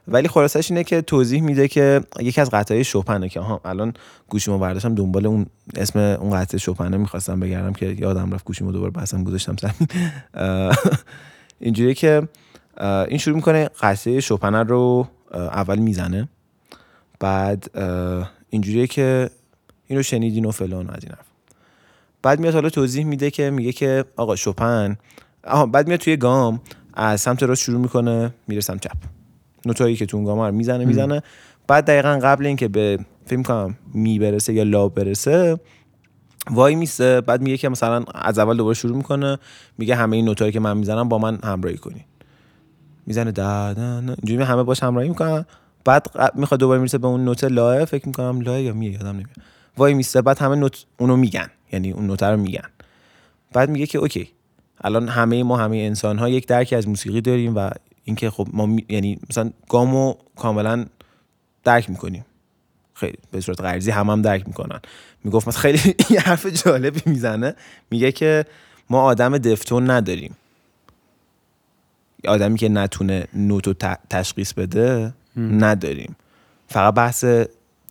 ولی 0.08 0.28
خلاصش 0.28 0.70
اینه 0.70 0.84
که 0.84 1.02
توضیح 1.02 1.42
میده 1.42 1.68
که 1.68 2.00
یکی 2.20 2.40
از 2.40 2.50
قطعه 2.50 2.82
شوپنه 2.82 3.28
که 3.28 3.40
آها 3.40 3.60
الان 3.64 3.94
گوشیمو 4.28 4.58
برداشتم 4.58 4.94
دنبال 4.94 5.26
اون 5.26 5.46
اسم 5.76 5.98
اون 5.98 6.40
قطعه 6.40 6.58
شوپنه 6.58 6.96
می‌خواستم 6.96 7.40
بگردم 7.40 7.72
که 7.72 7.86
یادم 7.86 8.34
رفت 8.34 8.44
گوشیمو 8.44 8.72
دوباره 8.72 8.90
بستم 8.90 9.24
گذاشتم 9.24 9.56
زمین 9.60 9.88
اه، 10.34 10.78
اینجوریه 11.60 11.94
که 11.94 12.28
این 12.80 13.18
شروع 13.18 13.36
می‌کنه 13.36 13.70
قطعه 13.80 14.20
شوپنه 14.20 14.62
رو 14.62 15.08
اول 15.34 15.78
می‌زنه. 15.78 16.28
بعد 17.20 17.70
اینجوریه 18.50 18.86
که 18.86 19.30
اینو 19.86 20.02
شنیدین 20.02 20.44
و 20.44 20.50
فلان 20.50 20.86
و 20.86 20.90
از 20.90 21.04
این 21.04 21.12
حرف. 21.12 21.27
بعد 22.22 22.40
میاد 22.40 22.54
حالا 22.54 22.70
توضیح 22.70 23.04
میده 23.04 23.30
که 23.30 23.50
میگه 23.50 23.72
که 23.72 24.04
آقا 24.16 24.36
شوپن 24.36 24.96
آها 25.44 25.66
بعد 25.66 25.88
میاد 25.88 26.00
توی 26.00 26.16
گام 26.16 26.60
از 26.94 27.20
سمت 27.20 27.42
راست 27.42 27.62
شروع 27.62 27.80
می‌کنه 27.80 28.34
میره 28.48 28.60
سمت 28.60 28.80
چپ. 28.80 28.96
نوتایی 29.66 29.96
که 29.96 30.06
تو 30.06 30.16
اون 30.16 30.26
گام 30.26 30.40
رو 30.40 30.52
می‌زنه 30.52 30.84
می‌زنه. 30.84 31.22
بعد 31.66 31.84
دقیقا 31.86 32.18
قبل 32.22 32.46
اینکه 32.46 32.68
به 32.68 32.98
فکر 33.26 33.42
کنم 33.42 33.76
می 33.94 34.18
برسه 34.18 34.52
یا 34.52 34.62
لا 34.62 34.88
برسه 34.88 35.60
وای 36.50 36.74
میسه. 36.74 37.20
بعد 37.20 37.42
میگه 37.42 37.56
که 37.56 37.68
مثلا 37.68 38.04
از 38.14 38.38
اول 38.38 38.56
دوباره 38.56 38.74
شروع 38.74 38.96
می‌کنه 38.96 39.38
میگه 39.78 39.94
همه 39.94 40.16
این 40.16 40.24
نوتایی 40.24 40.52
که 40.52 40.60
من 40.60 40.76
می‌زنم 40.76 41.08
با 41.08 41.18
من 41.18 41.38
همراهی 41.44 41.76
کنی. 41.76 42.04
می‌زنه 43.06 43.32
دا 43.32 43.74
دا 43.74 44.00
دا. 44.00 44.14
اینجوری 44.22 44.42
همه 44.42 44.62
باش 44.62 44.82
همراهی 44.82 45.08
می‌کنن. 45.08 45.44
بعد 45.84 46.06
می‌خواد 46.34 46.60
دوباره 46.60 46.80
می‌رسه 46.80 46.98
به 46.98 47.06
اون 47.06 47.24
نوت 47.24 47.44
لاه 47.44 47.84
فکر 47.84 48.06
می‌کنم 48.06 48.40
لاه 48.40 48.60
یا 48.60 48.72
میه 48.72 48.92
یادم 48.92 49.08
نمیاد. 49.08 49.36
وای 49.78 49.94
میسته 49.94 50.22
بعد 50.22 50.38
همه 50.38 50.56
نوت 50.56 50.84
اونو 50.98 51.16
میگن. 51.16 51.50
یعنی 51.72 51.90
اون 51.90 52.06
نوت 52.06 52.22
رو 52.22 52.36
میگن. 52.36 52.68
بعد 53.52 53.70
میگه 53.70 53.86
که 53.86 53.98
اوکی 53.98 54.30
الان 54.80 55.08
همه 55.08 55.42
ما 55.42 55.56
همه 55.56 55.76
انسان 55.76 56.18
ها 56.18 56.28
یک 56.28 56.46
درکی 56.46 56.76
از 56.76 56.88
موسیقی 56.88 57.20
داریم 57.20 57.56
و 57.56 57.70
اینکه 58.04 58.30
خب 58.30 58.48
ما 58.52 58.66
می- 58.66 58.84
یعنی 58.88 59.18
مثلا 59.30 59.50
گامو 59.68 60.14
کاملا 60.36 60.86
درک 61.64 61.90
می‌کنیم. 61.90 62.24
خیلی 62.94 63.18
به 63.30 63.40
صورت 63.40 63.60
غریزی 63.60 63.90
هم 63.90 64.10
هم 64.10 64.22
درک 64.22 64.46
می‌کنن. 64.46 64.80
می‌گفت 65.24 65.48
مثلا 65.48 65.60
خیلی 65.60 65.80
یه 66.10 66.20
حرف 66.20 66.46
جالبی 66.46 67.00
می‌زنه. 67.06 67.54
میگه 67.90 68.12
که 68.12 68.44
ما 68.90 69.02
آدم 69.02 69.38
دفتون 69.38 69.90
نداریم. 69.90 70.36
آدمی 72.28 72.58
که 72.58 72.68
نتونه 72.68 73.28
نوتو 73.34 73.74
تشخیص 74.10 74.52
بده 74.52 75.14
نداریم. 75.36 76.16
فقط 76.68 76.94
بحث 76.94 77.24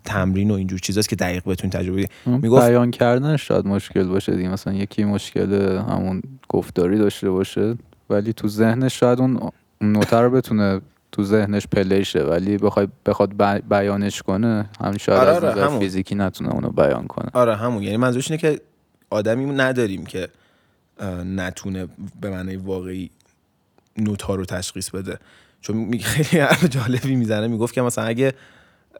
تمرین 0.06 0.52
و 0.52 0.54
اینجور 0.54 0.80
چیزاست 0.80 1.10
که 1.10 1.16
دقیق 1.16 1.44
بتونی 1.46 1.72
تجربه. 1.72 2.08
می‌گفت 2.26 2.68
بیان 2.68 2.92
کردنش 2.92 3.48
شاید 3.48 3.66
مشکل 3.66 4.04
باشه 4.04 4.36
دیگه. 4.36 4.50
مثلا 4.50 4.74
یکی 4.74 5.04
مشکل 5.04 5.78
همون 5.78 6.22
گفتاری 6.50 6.98
داشته 6.98 7.30
باشه 7.30 7.76
ولی 8.10 8.34
تو 8.34 8.48
ذهنش 8.48 9.00
شاید 9.00 9.20
اون 9.20 9.40
نوته 9.82 10.18
رو 10.18 10.30
بتونه 10.30 10.82
تو 11.12 11.24
ذهنش 11.24 11.68
پلیشه 11.68 12.24
ولی 12.24 12.58
بخوای 12.58 12.88
بخواد 13.06 13.34
ب- 13.38 13.74
بیانش 13.76 14.22
کنه 14.22 14.70
همین 14.82 14.98
شاید 14.98 15.20
آره، 15.20 15.30
از 15.30 15.44
آره، 15.44 15.52
نظر 15.52 15.66
همون. 15.68 15.80
فیزیکی 15.80 16.16
نتونه 16.16 16.50
اونو 16.50 16.70
بیان 16.70 17.08
کنه. 17.08 17.30
آره 17.34 17.56
همون. 17.56 17.84
یعنی 17.84 17.98
منظورش 17.98 18.32
اینه 18.32 18.42
که 18.42 18.62
آدمی 19.10 19.46
نداریم 19.46 20.06
که 20.06 20.28
نتونه 21.26 21.88
به 22.22 22.30
معنی 22.30 22.56
واقعی 22.56 23.10
نوت 23.98 24.22
ها 24.22 24.36
رو 24.36 24.46
تشخیص 24.46 24.90
بده. 24.90 25.18
چون 25.62 25.98
خیلی 26.00 26.42
حرف 26.42 26.66
جالبی 26.66 27.16
می‌زنه. 27.16 27.48
می‌گفت 27.48 27.74
که 27.74 27.82
مثلا 27.82 28.04
اگه 28.04 28.34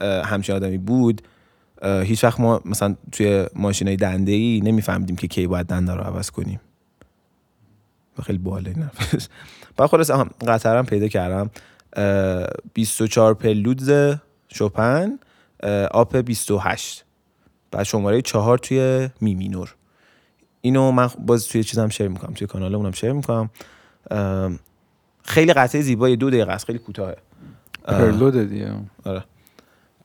همچین 0.02 0.56
آدمی 0.56 0.78
بود 0.78 1.22
هیچ 1.84 2.24
وقت 2.24 2.40
ما 2.40 2.62
مثلا 2.66 2.96
توی 3.12 3.46
ماشین 3.56 3.88
های 3.88 3.98
دنده 3.98 4.32
ای 4.32 4.62
نمیفهمیدیم 4.64 5.16
که 5.16 5.28
کی 5.28 5.48
باید 5.48 5.68
دنده 5.68 5.94
رو 5.94 6.02
عوض 6.02 6.30
کنیم. 6.32 6.60
و 8.20 8.22
خیلی 8.22 8.38
باله 8.38 8.70
این 8.70 8.82
حرفش 8.84 9.28
بعد 9.78 9.90
خلاص 9.90 10.10
آها، 10.10 10.28
قطر 10.48 10.78
هم 10.78 10.86
پیدا 10.86 11.08
کردم. 11.08 11.50
اه، 11.94 12.48
24 12.74 13.34
پلودز 13.34 14.16
شوپن 14.48 15.20
اه، 15.64 15.86
Op. 15.92 16.16
28 16.16 17.06
بعد 17.72 17.84
شماره 17.84 18.22
چهار 18.22 18.58
توی 18.58 19.10
می 19.22 19.36
مینور 19.36 19.76
اینو 20.62 20.92
من 20.92 21.10
باز 21.26 21.48
توی 21.48 21.64
چیزم 21.64 21.90
share 21.90 22.08
می‌کنم 22.08 22.34
توی 22.34 22.48
کانالمونم 22.48 22.92
share 22.92 23.12
می‌کنم. 23.12 23.50
خیلی 25.24 25.54
قطعه 25.54 25.82
زیبایی 25.82 26.16
دو 26.18 26.30
دقیقه 26.30 26.52
است 26.52 26.66
خیلی 26.66 26.80
کوتاهه. 26.80 27.16
اه، 27.86 27.98
پرلوده 27.98 28.46
دیگه. 28.46 28.74
آره. 29.06 29.24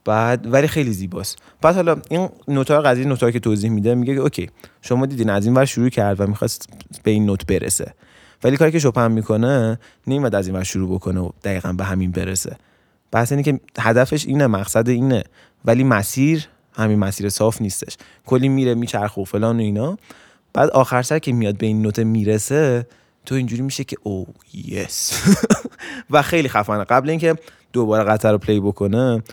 بعد 0.05 0.53
ولی 0.53 0.67
خیلی 0.67 0.93
زیباست. 0.93 1.37
بعد 1.61 1.75
حالا 1.75 2.01
این 2.09 2.29
note 2.47 2.74
ا 2.74 2.81
قضیه 2.81 3.05
note 3.05 3.26
ا 3.26 3.31
که 3.31 3.39
توضیح 3.39 3.69
میده 3.69 3.95
میگه 3.95 4.13
OK 4.13 4.49
شما 4.81 5.05
دیدین 5.05 5.29
از 5.29 5.45
این 5.45 5.55
ور 5.55 5.65
شروع 5.65 5.89
کرد 5.89 6.21
و 6.21 6.27
می‌خواست 6.27 6.69
به 7.03 7.11
این 7.11 7.25
note 7.25 7.45
برسه. 7.45 7.93
ولی 8.43 8.57
کاری 8.57 8.71
که 8.71 8.79
شوپن 8.79 9.11
می‌کنه 9.11 9.79
نمیاد 10.07 10.35
از 10.35 10.47
این 10.47 10.55
ور 10.55 10.63
شروع 10.63 10.95
بکنه 10.95 11.19
و 11.19 11.29
دقیقا 11.43 11.73
به 11.73 11.83
همین 11.83 12.11
برسه. 12.11 12.57
بحث 13.11 13.31
اینه 13.31 13.43
که 13.43 13.59
هدفش 13.79 14.25
اینه 14.25 14.47
مقصد 14.47 14.89
اینه. 14.89 15.23
ولی 15.65 15.83
مسیر 15.83 16.47
همین 16.75 16.99
مسیر 16.99 17.29
صاف 17.29 17.61
نیستش. 17.61 17.97
کلی 18.25 18.49
میره 18.49 18.75
میچرخه 18.75 19.21
و 19.21 19.25
فلان 19.25 19.57
و 19.57 19.59
اینا. 19.59 19.97
بعد 20.53 20.69
آخر 20.69 21.01
سر 21.01 21.19
که 21.19 21.33
میاد 21.33 21.57
به 21.57 21.65
این 21.65 21.81
نوته 21.81 22.03
می‌رسه 22.03 22.87
تو 23.25 23.35
اینجوری 23.35 23.61
میشه 23.61 23.83
که 23.83 23.97
او 24.03 24.27
یس. 24.53 25.23
و 26.11 26.21
خیلی 26.21 26.49
خفنه. 26.49 26.83
قبل 26.83 27.09
اینکه 27.09 27.35
دوباره 27.73 28.03
قطر 28.03 28.31
رو 28.31 28.37
پلی 28.37 28.59
بکنه 28.59 29.23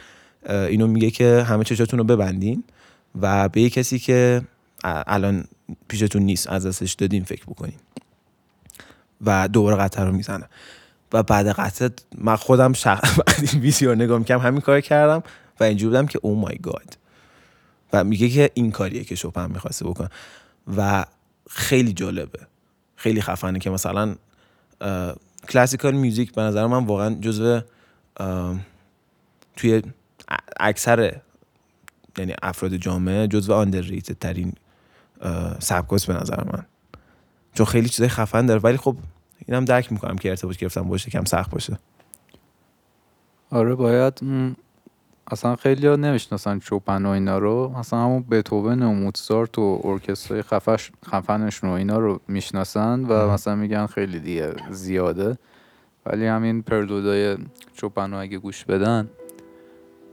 اینو 0.49 0.87
میگه 0.87 1.11
که 1.11 1.45
همه 1.49 1.65
چشاتون 1.65 1.99
رو 1.99 2.05
ببندین 2.05 2.65
و 3.21 3.49
به 3.49 3.61
یه 3.61 3.71
کسی 3.71 3.99
که 3.99 4.43
الان 4.85 5.45
پیشتون 5.89 6.23
نیست 6.23 6.49
از 6.49 6.67
دستش 6.67 6.93
دادین 6.93 7.25
فکر 7.25 7.45
بکنین. 7.45 7.79
و 9.25 9.49
دوباره 9.49 9.77
قطر 9.77 10.07
رو 10.07 10.13
می‌زنه. 10.13 10.49
و 11.13 11.23
بعد 11.23 11.49
قطع 11.49 11.89
من 12.19 12.37
خودم 12.37 12.73
شخص 12.73 13.19
این 13.53 13.63
ویدیو 13.63 13.95
نگاه 13.95 14.19
می‌کنم 14.19 14.39
همین 14.39 14.61
کار 14.61 14.81
کردم 14.81 15.23
و 15.61 15.65
اینجوری 15.65 15.91
بودم 15.91 16.07
که 16.07 16.19
او 16.23 16.41
مای 16.41 16.59
گاد 16.59 16.97
و 17.93 18.05
میگه 18.05 18.29
که 18.29 18.51
این 18.55 18.71
کاریه 18.71 19.05
که 19.05 19.15
شوپن 19.15 19.51
می‌خواسته 19.51 19.85
بکنه. 19.85 20.09
و 20.77 21.05
خیلی 21.51 21.93
جالبه. 21.93 22.39
خیلی 22.97 23.23
خفنه 23.23 23.59
که 23.59 23.71
مثلا 23.71 24.15
کلاسیکال 25.49 25.95
میوزیک 25.95 26.33
به 26.33 26.43
نظر 26.43 26.67
من 26.67 26.85
واقعا 26.85 27.15
جزو 27.15 27.61
توی 29.57 29.83
اکثر 30.61 31.21
یعنی 32.19 32.35
افراد 32.43 32.77
جامعه 32.77 33.27
جزو 33.27 33.53
آندرریتد 33.53 34.19
ترین 34.19 34.53
سبکاست 35.59 36.07
به 36.07 36.15
نظر 36.15 36.45
من. 36.45 36.67
چون 37.55 37.67
خیلی 37.67 37.89
چیزای 37.89 38.09
خفن 38.09 38.47
داره. 38.47 38.61
ولی 38.61 38.77
خب 38.77 38.97
اینم 39.47 39.65
درک 39.65 39.93
می‌کنم 39.93 40.17
که 40.17 40.31
ارتباط 40.31 40.57
گرفتم 40.57 40.83
باشه 40.83 41.11
کم 41.11 41.25
سخت 41.25 41.51
باشه. 41.51 41.79
آره 43.51 43.75
باید 43.75 44.21
اصلا 45.31 45.57
خیلی 45.57 45.87
ها 45.87 45.97
نمی‌شناسن 45.97 46.59
چوپن 46.59 47.07
و 47.07 47.09
اینا 47.09 47.39
رو. 47.39 47.75
اصلا 47.77 47.99
همون 47.99 48.25
بتوون 48.31 48.83
و 48.83 48.93
موتسارت 48.93 49.59
و 49.59 49.81
ارکسترای 49.85 50.43
خفش 50.43 50.91
خفنشون 51.07 51.71
و 51.71 51.73
اینا 51.73 51.99
رو 51.99 52.21
می‌شناسن 52.29 53.01
و 53.01 53.31
مثلا 53.31 53.55
میگن 53.55 53.87
خیلی 53.87 54.19
دیگه 54.19 54.55
زیاده. 54.71 55.39
ولی 56.07 56.27
همین 56.27 56.63
پرلودای 56.63 57.37
چوپن 57.75 58.11
رو 58.11 58.21
اگه 58.21 58.39
گوش 58.39 58.65
بدن 58.65 59.09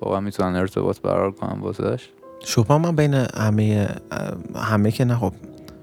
واقعا 0.01 0.20
می‌تونن 0.20 0.56
ارتباط 0.56 1.01
برقرار 1.01 1.32
کنن 1.32 1.60
واسش 1.60 2.10
شوپن 2.46 2.75
من 2.75 2.96
بین 2.96 3.13
همه 3.13 3.88
همه 4.56 4.92
که 4.92 5.06
نه 5.06 5.16
خب 5.16 5.34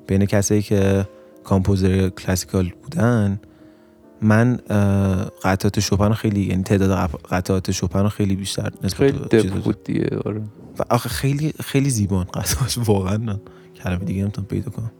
بین 0.06 0.26
کسایی 0.26 0.62
که 0.62 1.08
کامپوزر 1.44 2.08
کلاسیکال 2.08 2.72
بودن 2.82 3.40
من 4.22 4.58
قطعات 5.42 5.80
شوپن 5.80 6.12
خیلی 6.12 6.40
یعنی 6.40 6.62
تعداد 6.62 7.10
قطعات 7.30 7.70
شوپن 7.70 8.08
خیلی 8.08 8.36
بیشتر 8.36 8.70
نسبت 8.82 9.30
خیلی 9.30 9.48
بود 9.48 9.84
دیگه 9.84 10.08
آره. 10.24 10.42
و 10.78 10.82
آخه 10.90 11.08
خیلی 11.08 11.52
خیلی 11.60 11.90
زیبان 11.90 12.24
قطعاش 12.24 12.78
واقعا. 12.78 13.16
نه 13.16 13.40
کلمه 13.82 14.04
دیگه 14.04 14.22
نمی‌تونم 14.22 14.46
پیدا 14.46 14.70
کنم. 14.70 14.92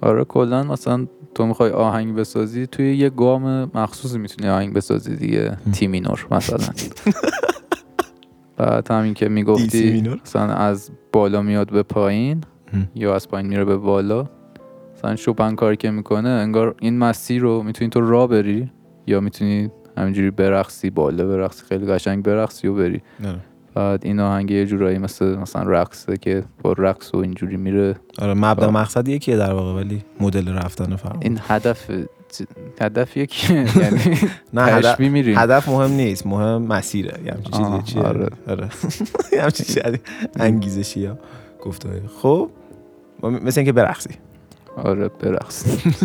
آره 0.00 0.24
کلا 0.24 0.62
مثلا 0.62 1.06
تو 1.34 1.46
می‌خوای 1.46 1.70
آهنگ 1.70 2.14
بسازی 2.14 2.66
توی 2.66 2.96
یه 2.96 3.10
گام 3.10 3.70
مخصوصی 3.74 4.18
می‌تونی 4.18 4.50
آهنگ 4.50 4.72
بسازی 4.72 5.16
دیگه. 5.16 5.58
تیمینور 5.72 6.26
مثلا. 6.30 6.58
بعد 8.56 8.90
همین 8.90 9.14
که 9.14 9.28
می‌گفتی 9.28 10.10
مثلا 10.24 10.54
از 10.54 10.90
بالا 11.12 11.42
میاد 11.42 11.70
به 11.70 11.82
پایین 11.82 12.40
یا 12.94 13.14
از 13.14 13.28
پایین 13.28 13.48
میره 13.48 13.64
به 13.64 13.76
بالا. 13.76 14.26
مثلا 14.96 15.16
شوپن 15.16 15.54
کاری 15.54 15.76
که 15.76 15.90
می‌کنه 15.90 16.28
انگار 16.28 16.74
این 16.80 16.98
مسیر 16.98 17.42
رو 17.42 17.62
می‌تونی 17.62 17.90
تو 17.90 18.00
را 18.00 18.26
بری 18.26 18.70
یا 19.06 19.20
می‌تونی 19.20 19.70
همینجوری 19.96 20.30
برقصی 20.30 20.90
بالا 20.90 21.26
برقصی 21.26 21.64
خیلی 21.68 21.86
قشنگ 21.86 22.24
برقصی 22.24 22.68
و 22.68 22.74
بری. 22.74 23.02
نه. 23.20 23.36
بعد 23.74 24.06
این 24.06 24.20
آهنگ 24.20 24.50
یه 24.50 24.66
جورایی 24.66 24.98
مثل 24.98 25.38
مثلا 25.38 25.62
رقصه 25.62 26.16
که 26.16 26.44
با 26.62 26.72
رقص 26.72 27.14
و 27.14 27.18
اینجوری 27.18 27.56
میره. 27.56 27.94
آره 28.18 28.34
مبدا 28.34 28.70
مقصد 28.70 29.08
یکیه 29.08 29.36
در 29.36 29.52
واقع 29.52 29.80
ولی 29.80 30.04
مدل 30.20 30.48
رفتن 30.48 30.96
فرق 30.96 31.16
این 31.20 31.38
هدف 31.48 31.90
هدف 32.80 33.16
یکی 33.16 33.54
یعنی 33.54 34.18
نه 34.52 34.62
هدف 34.62 35.00
هدف 35.00 35.68
مهم 35.68 35.90
نیست 35.90 36.26
مهم 36.26 36.62
مسیره. 36.62 37.18
یه 37.24 37.32
همچین 37.32 37.52
چیزی 37.52 37.92
چیه؟ 37.92 38.02
آره. 38.02 38.28
آره. 38.48 38.68
همچین 39.42 39.66
چیزی 39.66 39.80
انگیزشی 40.36 41.06
ها 41.06 41.18
گفته 41.62 42.02
خب 42.22 42.50
مثل 43.22 43.60
اینکه 43.60 43.72
برقصی. 43.72 44.10
آره 44.76 45.08
برقص 45.08 45.64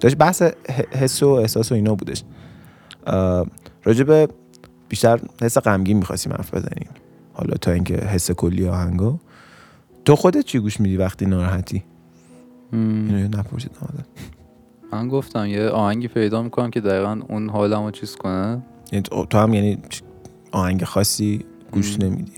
داشت 0.00 0.16
بحث 0.16 0.42
حس 0.92 1.22
و 1.22 1.28
احساس 1.28 1.72
و 1.72 1.74
اینا 1.74 1.94
بودش. 1.94 2.22
راجب 3.84 4.30
بیشتر 4.88 5.20
حس 5.42 5.58
غمگین 5.58 5.96
می‌خواستیم 5.96 6.32
حرف 6.32 6.54
بزنیم 6.54 6.88
حالا 7.32 7.54
تا 7.54 7.70
اینکه 7.70 7.96
حس 7.96 8.30
کلی 8.30 8.68
آهنگا 8.68 9.20
تو 10.04 10.16
خودت 10.16 10.44
چی 10.44 10.58
گوش 10.58 10.80
میدی 10.80 10.96
وقتی 10.96 11.26
ناراحتی؟ 11.26 11.84
اینو 12.72 13.38
نپرسید 13.38 13.70
من 14.92 15.08
گفتم 15.08 15.46
یه 15.46 15.68
آهنگی 15.68 16.08
پیدا 16.08 16.42
می‌کنم 16.42 16.70
که 16.70 16.80
دقیقا 16.80 17.20
اون 17.28 17.50
حالمو 17.50 17.90
چیز 17.90 18.16
کنه. 18.16 18.62
یعنی 18.92 19.02
تو 19.30 19.38
هم 19.38 19.54
یعنی 19.54 19.78
آهنگ 20.52 20.84
خاصی 20.84 21.44
گوش 21.72 22.00
نمیدی. 22.00 22.32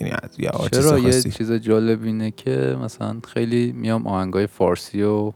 یعنی 0.00 0.12
یه 0.38 0.50
چرا 0.72 0.98
یه 0.98 1.22
چیز 1.22 1.52
جالب 1.52 2.02
اینه 2.02 2.30
که 2.30 2.76
مثلا 2.82 3.20
خیلی 3.28 3.72
میام 3.72 4.06
آهنگای 4.06 4.46
فارسی 4.46 5.02
و 5.02 5.32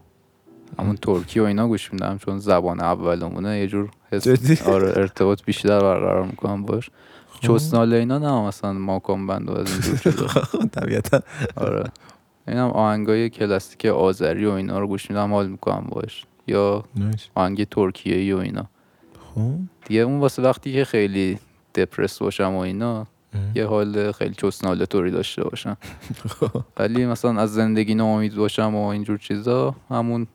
همون 0.79 0.95
ترکی 0.95 1.39
و 1.39 1.43
اینا 1.43 1.67
گوش 1.67 1.93
میدم 1.93 2.17
چون 2.17 2.39
زبان 2.39 2.79
اولمونه 2.79 3.59
یه 3.59 3.67
جور 3.67 3.89
حس 4.11 4.67
آره 4.67 4.93
ارتباط 4.95 5.43
بیشتر 5.43 5.79
برقرار 5.79 6.25
می‌کنم 6.25 6.63
باش. 6.63 6.89
خب. 7.29 7.41
چوسنال 7.41 7.93
اینا 7.93 8.17
نه 8.17 8.47
مثلا 8.47 8.73
ماکام 8.73 9.27
بند 9.27 9.49
و 9.49 9.53
از 9.53 9.67
اینجور 9.71 10.27
طبیعتا. 10.75 11.19
آره. 11.55 11.83
اینم 12.47 12.69
آهنگای 12.69 13.29
کلاسیک 13.29 13.85
آذری 13.85 14.45
و 14.45 14.51
اینا 14.51 14.79
رو 14.79 14.87
گوش 14.87 15.09
میدم 15.09 15.33
حال 15.33 15.47
می‌کنم 15.47 15.87
باش. 15.89 16.25
یا 16.47 16.83
آهنگ 17.35 17.63
ترکیه 17.63 18.15
ای 18.15 18.33
و 18.33 18.37
اینا. 18.37 18.65
خب. 19.35 19.51
دیگه 19.85 20.01
اون 20.01 20.19
واسه 20.19 20.41
وقتی 20.41 20.73
که 20.73 20.85
خیلی 20.85 21.39
دپرس 21.75 22.19
باشم 22.19 22.53
و 22.53 22.57
اینا 22.57 23.07
یه 23.55 23.65
حال 23.65 24.11
خیلی 24.11 24.33
چسناله 24.37 24.85
توری 24.85 25.11
داشته 25.11 25.43
باشم. 25.43 25.77
ولی 26.77 27.05
مثلا 27.05 27.41
از 27.41 27.53
زندگی 27.53 27.95
ناامید 27.95 28.35
باشم 28.35 28.75
و 28.75 28.85
اینجور 28.85 29.17
چیزا 29.17 29.75
همون 29.89 30.27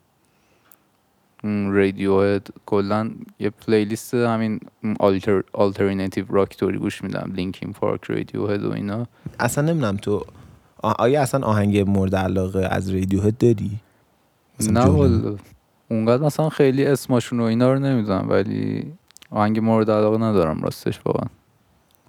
رادیو 1.44 2.20
هد 2.20 2.48
کلا 2.66 3.11
یه 3.38 3.51
پلیلیست 3.51 4.14
همین 4.14 4.61
آلتر 5.01 5.42
آلترناتیو 5.53 6.24
راک 6.29 6.57
توری 6.57 6.79
گوش 6.79 7.05
میدم. 7.05 7.33
لینکین 7.35 7.72
پارک 7.72 8.05
رادیو 8.05 8.46
هد 8.46 8.64
و 8.64 8.72
اینا. 8.72 9.07
اصلا 9.40 9.64
نمی‌دونم 9.64 9.96
تو 9.96 10.24
آیا 10.83 11.22
اصلا 11.22 11.46
آهنگ 11.46 11.79
مورد 11.79 12.14
علاقه 12.14 12.68
از 12.70 12.90
رادیو 12.90 13.20
هد 13.20 13.38
داری 13.38 13.70
نه 14.70 14.87
اونقدر 15.90 16.22
مثلا 16.22 16.48
خیلی 16.48 16.87
اسمشون 16.87 17.40
و 17.40 17.42
اینا 17.42 17.72
رو 17.72 17.79
نمی‌دونم 17.79 18.29
ولی 18.31 18.92
آهنگ 19.31 19.59
مورد 19.59 19.90
علاقه 19.90 20.18
ندارم 20.18 20.62
راستش 20.62 21.01
واقعا. 21.05 21.29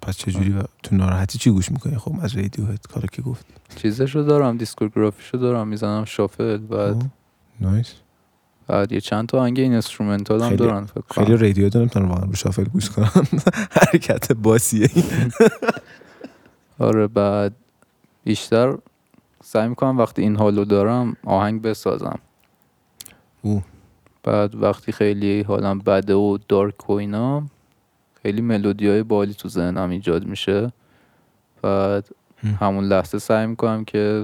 پس 0.02 0.16
چجوری 0.16 0.54
تو 0.82 0.96
ناراحتی 0.96 1.38
چی 1.38 1.50
گوش 1.50 1.72
می‌کنی؟ 1.72 1.96
خب 1.96 2.14
از 2.22 2.36
Radiohead 2.36 2.86
کارو 2.86 3.06
که 3.12 3.22
گفت 3.22 3.46
چیزشو 3.76 4.22
دارم 4.22 4.56
discography 4.56 5.20
شو 5.20 5.38
دارم 5.38 5.68
می‌زنم 5.68 6.04
shuffle 6.04 6.56
بعد 6.56 7.10
nice. 7.60 7.94
بعد 8.70 8.92
یه 8.92 9.00
چند 9.00 9.28
تا 9.28 9.38
آهنگ 9.38 9.60
این 9.60 9.72
instrumental 9.72 10.42
هم 10.42 10.56
دارن 10.56 10.84
فکر 10.84 11.00
کنم. 11.00 11.24
خیلی 11.24 11.36
رادیو 11.36 11.68
دارم 11.68 11.88
تا 11.88 12.06
واقعا 12.06 12.24
رو 12.24 12.34
shuffle 12.34 12.64
گوش 12.64 12.90
کنم. 12.90 13.10
حرکت 13.80 14.32
باسیه 14.32 14.88
آره 16.78 17.06
بعد 17.06 17.52
بیشتر 18.24 18.78
سعی 19.44 19.68
می‌کنم 19.68 19.98
وقتی 19.98 20.22
این 20.22 20.36
حالو 20.36 20.64
دارم 20.64 21.16
آهنگ 21.24 21.62
بسازم. 21.62 22.18
او 23.42 23.62
بعد 24.22 24.54
وقتی 24.62 24.92
خیلی 24.92 25.42
حالم 25.42 25.78
بده 25.78 26.14
و 26.14 26.38
dark 26.48 26.90
و 26.90 26.92
اینا 26.92 27.42
خیلی 28.22 28.40
ملودی 28.40 28.88
های 28.88 29.02
باحالی 29.02 29.34
تو 29.34 29.48
ذهنم 29.48 29.90
ایجاد 29.90 30.26
میشه. 30.26 30.72
بعد 31.62 32.08
همون 32.60 32.84
لحظه 32.84 33.18
سعی 33.18 33.46
می‌کنم 33.46 33.84
که 33.84 34.22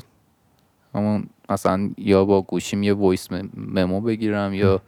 همون 0.95 1.27
مثلا 1.49 1.91
یا 1.99 2.25
با 2.25 2.43
گوشیم 2.43 2.83
یه 2.83 2.93
voice 2.93 3.29
memo 3.55 4.01
بگیرم 4.01 4.55
یا. 4.55 4.81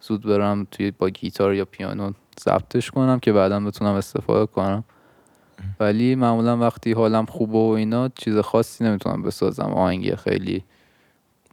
زود 0.00 0.22
برم 0.22 0.66
توی 0.70 0.90
با 0.90 1.08
گیتار 1.08 1.54
یا 1.54 1.64
پیانو 1.64 2.12
ضبطش 2.40 2.90
کنم 2.90 3.18
که 3.20 3.32
بعدا 3.32 3.60
بتونم 3.60 3.94
استفاده 3.94 4.46
کنم. 4.46 4.84
ولی 5.80 6.14
معمولا 6.14 6.56
وقتی 6.56 6.92
حالم 6.92 7.26
خوبه 7.26 7.58
و 7.58 7.74
اینا 7.76 8.08
چیز 8.08 8.38
خاصی 8.38 8.84
نمی‌تونم 8.84 9.22
بسازم. 9.22 9.62
آهنگی 9.62 10.16
خیلی 10.16 10.64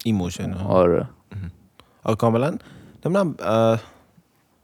emotional 0.06 0.54
آره. 0.54 1.06
کاملا 2.18 2.58
نمی‌دونم 3.06 3.36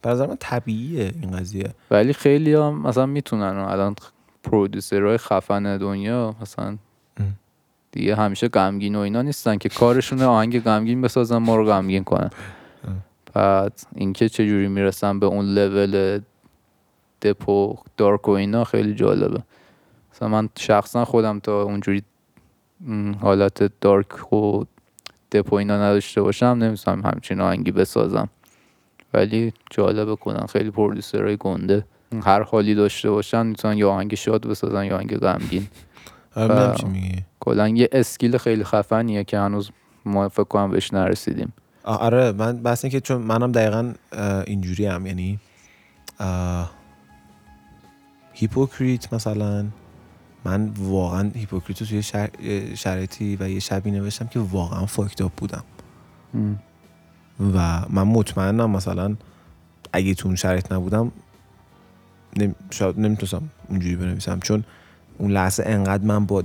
نظر 0.06 0.28
من 0.28 0.38
طبیعیه 0.40 1.14
این 1.22 1.32
قضیه. 1.32 1.74
ولی 1.92 2.14
خیلی 2.14 2.54
هم 2.54 2.82
مثلا 2.82 3.06
می‌تونن 3.06 3.44
الان 3.44 3.96
پرودوسرهای 4.44 5.18
خفن 5.18 5.78
دنیا 5.78 6.36
مثلا 6.42 6.78
دیگه 7.96 8.16
همیشه 8.16 8.48
غمگین 8.48 8.96
و 8.96 9.00
اینا 9.00 9.22
نیستن 9.22 9.58
که 9.58 9.70
کارشون 9.70 10.22
آهنگ 10.22 10.64
غمگین 10.64 11.02
بسازن 11.02 11.38
ما 11.38 11.56
رو 11.56 11.66
غمگین 11.66 12.04
کنن. 12.04 12.30
بعد 13.34 13.82
اینکه 13.96 14.30
چجوری 14.30 14.68
می‌رسن 14.68 15.20
به 15.20 15.26
اون 15.26 15.46
لول 15.46 16.20
دپو 17.22 17.78
دارک 17.98 18.28
و 18.28 18.32
اینا 18.32 18.64
خیلی 18.64 18.96
جالبه. 18.96 19.44
مثلا 20.14 20.28
من 20.28 20.50
شخصا 20.60 21.06
خودم 21.06 21.40
تا 21.40 21.62
اونجوری 21.62 22.04
حالت 23.22 23.72
دارک 23.82 24.34
و 24.34 24.64
دپو 25.32 25.56
اینا 25.56 25.78
نداشته 25.78 26.22
باشم 26.22 26.46
نمی‌تونم 26.46 27.02
همچین 27.06 27.42
آهنگی 27.42 27.72
بسازم. 27.72 28.30
ولی 29.14 29.54
جالبه 29.70 30.16
کنن 30.16 30.46
خیلی 30.46 30.72
پرودوسرهای 30.72 31.38
گنده. 31.38 31.86
هر 32.24 32.44
حالی 32.44 32.76
داشته 32.76 33.12
باشن 33.12 33.46
می‌تونن 33.46 33.78
یا 33.78 33.92
آهنگ 33.92 34.16
شاد 34.16 34.48
بسازن 34.48 34.86
یا 34.86 34.96
آهنگ 34.96 35.18
غمگین. 35.18 35.68
آره 36.36 36.76
کلا 37.46 37.68
یه 37.68 37.90
اسکیل 37.92 38.38
خیلی 38.38 38.64
خفنیه 38.64 39.24
که 39.24 39.40
هنوز 39.40 39.72
ما 40.06 40.30
فکر 40.30 40.44
کنم 40.44 40.72
بهش 40.72 40.94
نرسیدیم. 40.94 41.54
آره 41.84 42.32
من 42.32 42.64
بس 42.64 42.86
که 42.86 43.00
چون 43.00 43.22
منم 43.22 43.52
دقیقا 43.52 43.94
اینجوری 44.48 44.86
هم 44.86 45.06
یعنی 45.06 45.40
hypocrite 48.34 49.14
مثلا 49.14 49.66
من 50.46 50.72
واقعا 50.78 51.32
hypocrite 51.36 51.82
رو 51.82 51.88
توی 51.88 52.04
شرایطی 52.76 53.38
و 53.40 53.50
یه 53.50 53.60
شبی 53.60 53.92
نوشتم 53.92 54.28
که 54.28 54.40
واقعا 54.40 54.86
fucked 54.86 55.20
up 55.20 55.32
بودم. 55.38 55.64
و 57.54 57.82
من 57.90 58.04
مطمئنم 58.04 58.70
مثلا 58.70 59.16
اگه 59.94 60.14
تو 60.14 60.28
اون 60.28 60.36
شرایط 60.36 60.72
نبودم 60.72 61.12
نم... 62.38 62.56
شاید 62.70 63.00
نمی‌تونستم 63.00 63.50
اونجوری 63.70 63.96
بنویسم. 63.96 64.40
چون 64.40 64.64
اون 65.18 65.32
لحظه 65.32 65.64
انقدر 65.66 66.04
من 66.04 66.26
با 66.26 66.44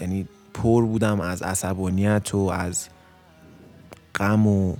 یعنی 0.00 0.28
پر 0.54 0.84
بودم 0.84 1.20
از 1.20 1.42
عصبانیت 1.42 2.34
و 2.34 2.38
از 2.38 2.88
غم 4.14 4.46
و 4.46 4.76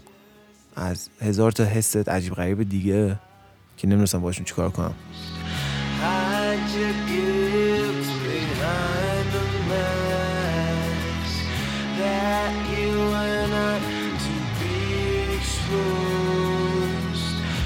از 0.77 1.09
هزار 1.21 1.53
تا 1.53 1.65
حس 1.65 1.97
عجیب 1.97 2.35
غریب 2.35 2.63
دیگه 2.69 3.19
که 3.77 3.87
نمی‌دونستم 3.87 4.21
باشون 4.21 4.45
چیکار 4.45 4.71
کنم. 4.71 4.95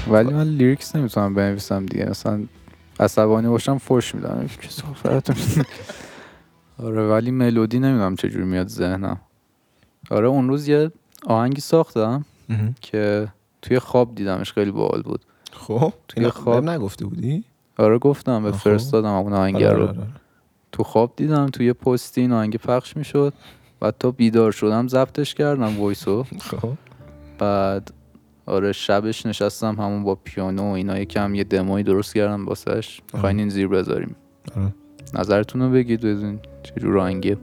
ولی 0.07 0.33
من 0.33 0.47
لیریکس 0.47 0.95
نمی‌تونم 0.95 1.33
بنویسم 1.33 1.85
دیگه. 1.85 2.09
مثلا 2.09 2.43
عصبانی 2.99 3.47
باشم 3.47 3.77
فوش 3.77 4.15
میدم. 4.15 4.49
آره 6.83 7.07
ولی 7.07 7.31
ملودی 7.31 7.79
نمی‌دونم 7.79 8.15
چجوری 8.15 8.45
میاد 8.45 8.67
ذهنم. 8.67 9.19
آره 10.11 10.27
اون 10.27 10.49
روز 10.49 10.67
یه 10.67 10.91
آهنگی 11.25 11.61
ساختم 11.61 12.25
که 12.81 13.27
توی 13.61 13.79
خواب 13.79 14.15
دیدمش 14.15 14.53
خیلی 14.53 14.71
باحال 14.71 15.01
بود. 15.01 15.25
خب 15.51 15.93
توی 16.07 16.29
خواب. 16.29 16.69
نگفته 16.69 17.05
بودی؟ 17.05 17.43
آره 17.77 17.97
گفتم 17.97 18.43
به 18.43 18.51
فرستادم 18.51 19.13
اون 19.13 19.33
آهنگ 19.33 19.55
آره، 19.55 19.69
رو 19.69 19.81
آره، 19.81 19.89
آره. 19.89 20.07
تو 20.71 20.83
خواب 20.83 21.13
دیدم 21.15 21.47
توی 21.47 21.73
پستی 21.73 22.21
این 22.21 22.31
آهنگ 22.31 22.57
پخش 22.57 22.97
می‌شد. 22.97 23.33
و 23.81 23.91
تا 23.91 24.11
بیدار 24.11 24.51
شدم 24.51 24.87
ضبطش 24.87 25.33
کردم 25.35 25.79
وایسو. 25.79 26.23
خب. 26.23 26.71
بعد 27.39 27.93
آره 28.45 28.71
شبش 28.71 29.25
نشستم 29.25 29.75
همون 29.75 30.03
با 30.03 30.15
پیانو 30.15 30.63
و 30.63 30.73
اینا 30.73 30.99
یکم 30.99 31.35
یه 31.35 31.43
دموی 31.43 31.83
درست 31.83 32.13
کردم 32.13 32.45
واسش. 32.45 33.01
می‌خواین 33.13 33.39
این 33.39 33.49
زیر 33.49 33.67
بذاریم. 33.67 34.15
آره. 34.55 34.73
نظرتون 35.13 35.61
رو 35.61 35.71
بگید 35.71 36.05
بزن 36.05 36.39
چجور 36.63 36.99
آهنگه 36.99 37.37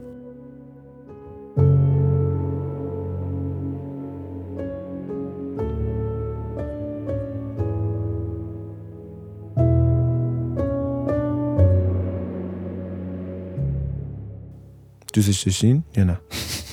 دوستش 15.13 15.41
داشتین 15.41 15.83
یا 15.97 16.03
نه؟ 16.03 16.19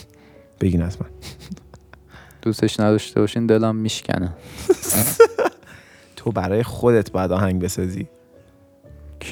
بگین 0.61 0.83
من 0.83 0.91
دوستش 2.43 2.81
نداشته 2.81 3.21
باشین 3.21 3.47
دلم 3.47 3.77
میشکنه. 3.77 4.35
تو 6.17 6.33
برای 6.33 6.63
خودت 6.63 7.11
باید 7.13 7.33
آهنگ 7.33 7.63
بسازی. 7.63 8.09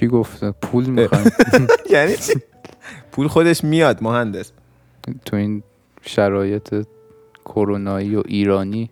کی 0.02 0.08
گفته 0.08 0.50
پول 0.50 0.86
می‌خوایم 0.96 1.30
یعنی 1.90 2.14
پول 3.12 3.28
خودش 3.28 3.64
میاد 3.64 4.02
مهندس. 4.02 4.52
تو 5.24 5.36
این 5.36 5.62
شرایط 6.02 6.86
کرونایی 7.44 8.16
و 8.16 8.22
ایرانی؟ 8.26 8.90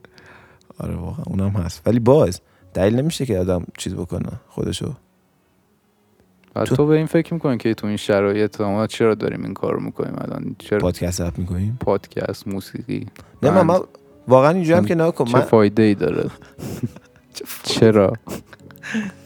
آره 0.79 0.95
واقعا 0.95 1.25
اونم 1.27 1.51
هست. 1.51 1.83
ولی 1.87 1.99
باز 1.99 2.41
دلیل 2.75 2.97
نمیشه 2.97 3.27
که 3.27 3.39
آدم 3.39 3.65
چیز 3.79 3.95
بکنه 3.95 4.31
خودشو. 4.49 4.93
تو, 6.55 6.77
تو 6.77 6.87
به 6.87 6.97
این 6.97 7.07
فکر 7.07 7.35
می‌کنی 7.35 7.59
که 7.59 7.75
تو 7.75 7.87
این 7.87 7.97
شرایط 7.97 8.61
ما 8.61 8.87
چرا 8.87 9.15
داریم 9.15 9.45
این 9.45 9.55
کار 9.55 9.79
می‌کنیم 9.79 10.15
الان؟ 10.19 10.57
چرا 10.59 10.79
پادکست 10.79 11.21
اپ 11.21 11.39
می‌کنیم؟ 11.39 11.79
پادکست 11.81 12.49
موسیقی؟ 12.49 13.07
نه 13.43 13.51
من, 13.51 13.63
من 13.63 13.81
واقعا 14.29 14.51
اینجوری 14.51 14.79
هم 14.79 14.85
که 14.85 14.95
نکن 14.95 15.25
چه 15.33 15.41
فایده 15.41 15.83
ای 15.83 15.95
داره؟ 15.95 16.31
چرا؟ 17.63 18.13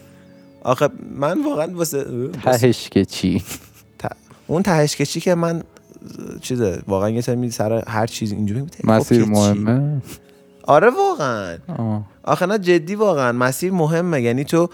آخه 0.65 0.89
من 1.15 1.43
واقعا 1.43 1.67
واسه 1.73 2.27
تهش 2.43 2.89
که 2.89 3.05
چی 3.05 3.43
اون 4.47 4.63
تهش 4.63 4.95
که 4.95 5.05
چی 5.05 5.19
که 5.19 5.35
من 5.35 5.63
چیزه 6.41 6.81
واقعا 6.87 7.09
یه 7.09 7.21
تایمی 7.21 7.51
سر 7.51 7.83
هر 7.87 8.07
چیز 8.07 8.31
اینجوری 8.31 8.63
مسیر 8.83 9.25
مهمه؟ 9.25 10.01
آره 10.63 10.89
واقعا. 10.89 11.57
آخه 12.23 12.45
نه 12.45 12.59
جدی 12.59 12.95
واقعا 12.95 13.31
مسیر 13.31 13.71
مهمه. 13.71 14.21
یعنی 14.21 14.43
تو 14.43 14.69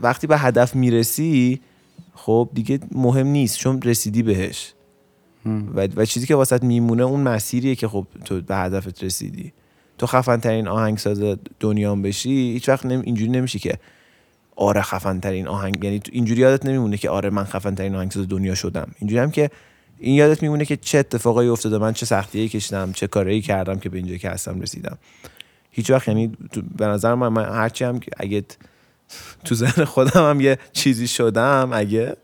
وقتی 0.00 0.26
به 0.26 0.38
هدف 0.38 0.74
می‌رسی 0.74 1.60
خب 2.14 2.48
دیگه 2.54 2.78
مهم 2.92 3.26
نیست 3.26 3.58
چون 3.58 3.82
رسیدی 3.82 4.22
بهش. 4.22 4.72
و, 5.74 5.88
و 5.96 6.04
چیزی 6.04 6.26
که 6.26 6.34
واسط 6.34 6.62
میمونه 6.62 7.02
اون 7.02 7.20
مسیریه 7.20 7.74
که 7.74 7.88
خب 7.88 8.06
تو 8.24 8.40
به 8.40 8.56
هدفت 8.56 9.04
رسیدی. 9.04 9.52
تو 9.98 10.06
خفن 10.06 10.36
ترین 10.36 10.68
آهنگساز 10.68 11.36
دنیا 11.60 11.94
بشی 11.94 12.52
هیچ 12.52 12.68
وقت 12.68 12.86
نمی 12.86 13.02
اینجوری 13.04 13.30
نمیشی 13.30 13.58
که 13.58 13.78
آره 14.56 14.82
خفن 14.82 15.20
ترین 15.20 15.48
آهنگ. 15.48 15.84
یعنی 15.84 16.00
اینجوری 16.12 16.40
یادت 16.40 16.66
نمیمونه 16.66 16.96
که 16.96 17.10
آره 17.10 17.30
من 17.30 17.44
خفن 17.44 17.74
ترین 17.74 17.94
آهنگساز 17.94 18.28
دنیا 18.28 18.54
شدم. 18.54 18.90
اینجوری 18.98 19.22
هم 19.22 19.30
که 19.30 19.50
این 19.98 20.14
یادت 20.14 20.42
میمونه 20.42 20.64
که 20.64 20.76
چه 20.76 20.98
اتفاقایی 20.98 21.48
افتاده 21.48 21.78
من 21.78 21.92
چه 21.92 22.06
سختیایی 22.06 22.48
کشیدم 22.48 22.92
چه 22.92 23.06
کاری 23.06 23.42
کردم 23.42 23.78
که 23.78 23.88
به 23.88 23.96
اینجا 23.96 24.16
که 24.16 24.30
هستم 24.30 24.60
رسیدم. 24.60 24.98
هیچ 25.70 25.90
وقت 25.90 26.08
یعنی 26.08 26.36
به 26.76 26.86
نظر 26.86 27.14
من, 27.14 27.28
من 27.28 27.44
هرچی 27.44 27.84
هم 27.84 28.00
اگه 28.16 28.44
تو 29.44 29.54
ذهن 29.54 29.84
خودم 29.84 30.30
هم 30.30 30.40
یه 30.40 30.58
چیزی 30.72 31.06
شدم 31.08 31.70
اگه 31.72 32.16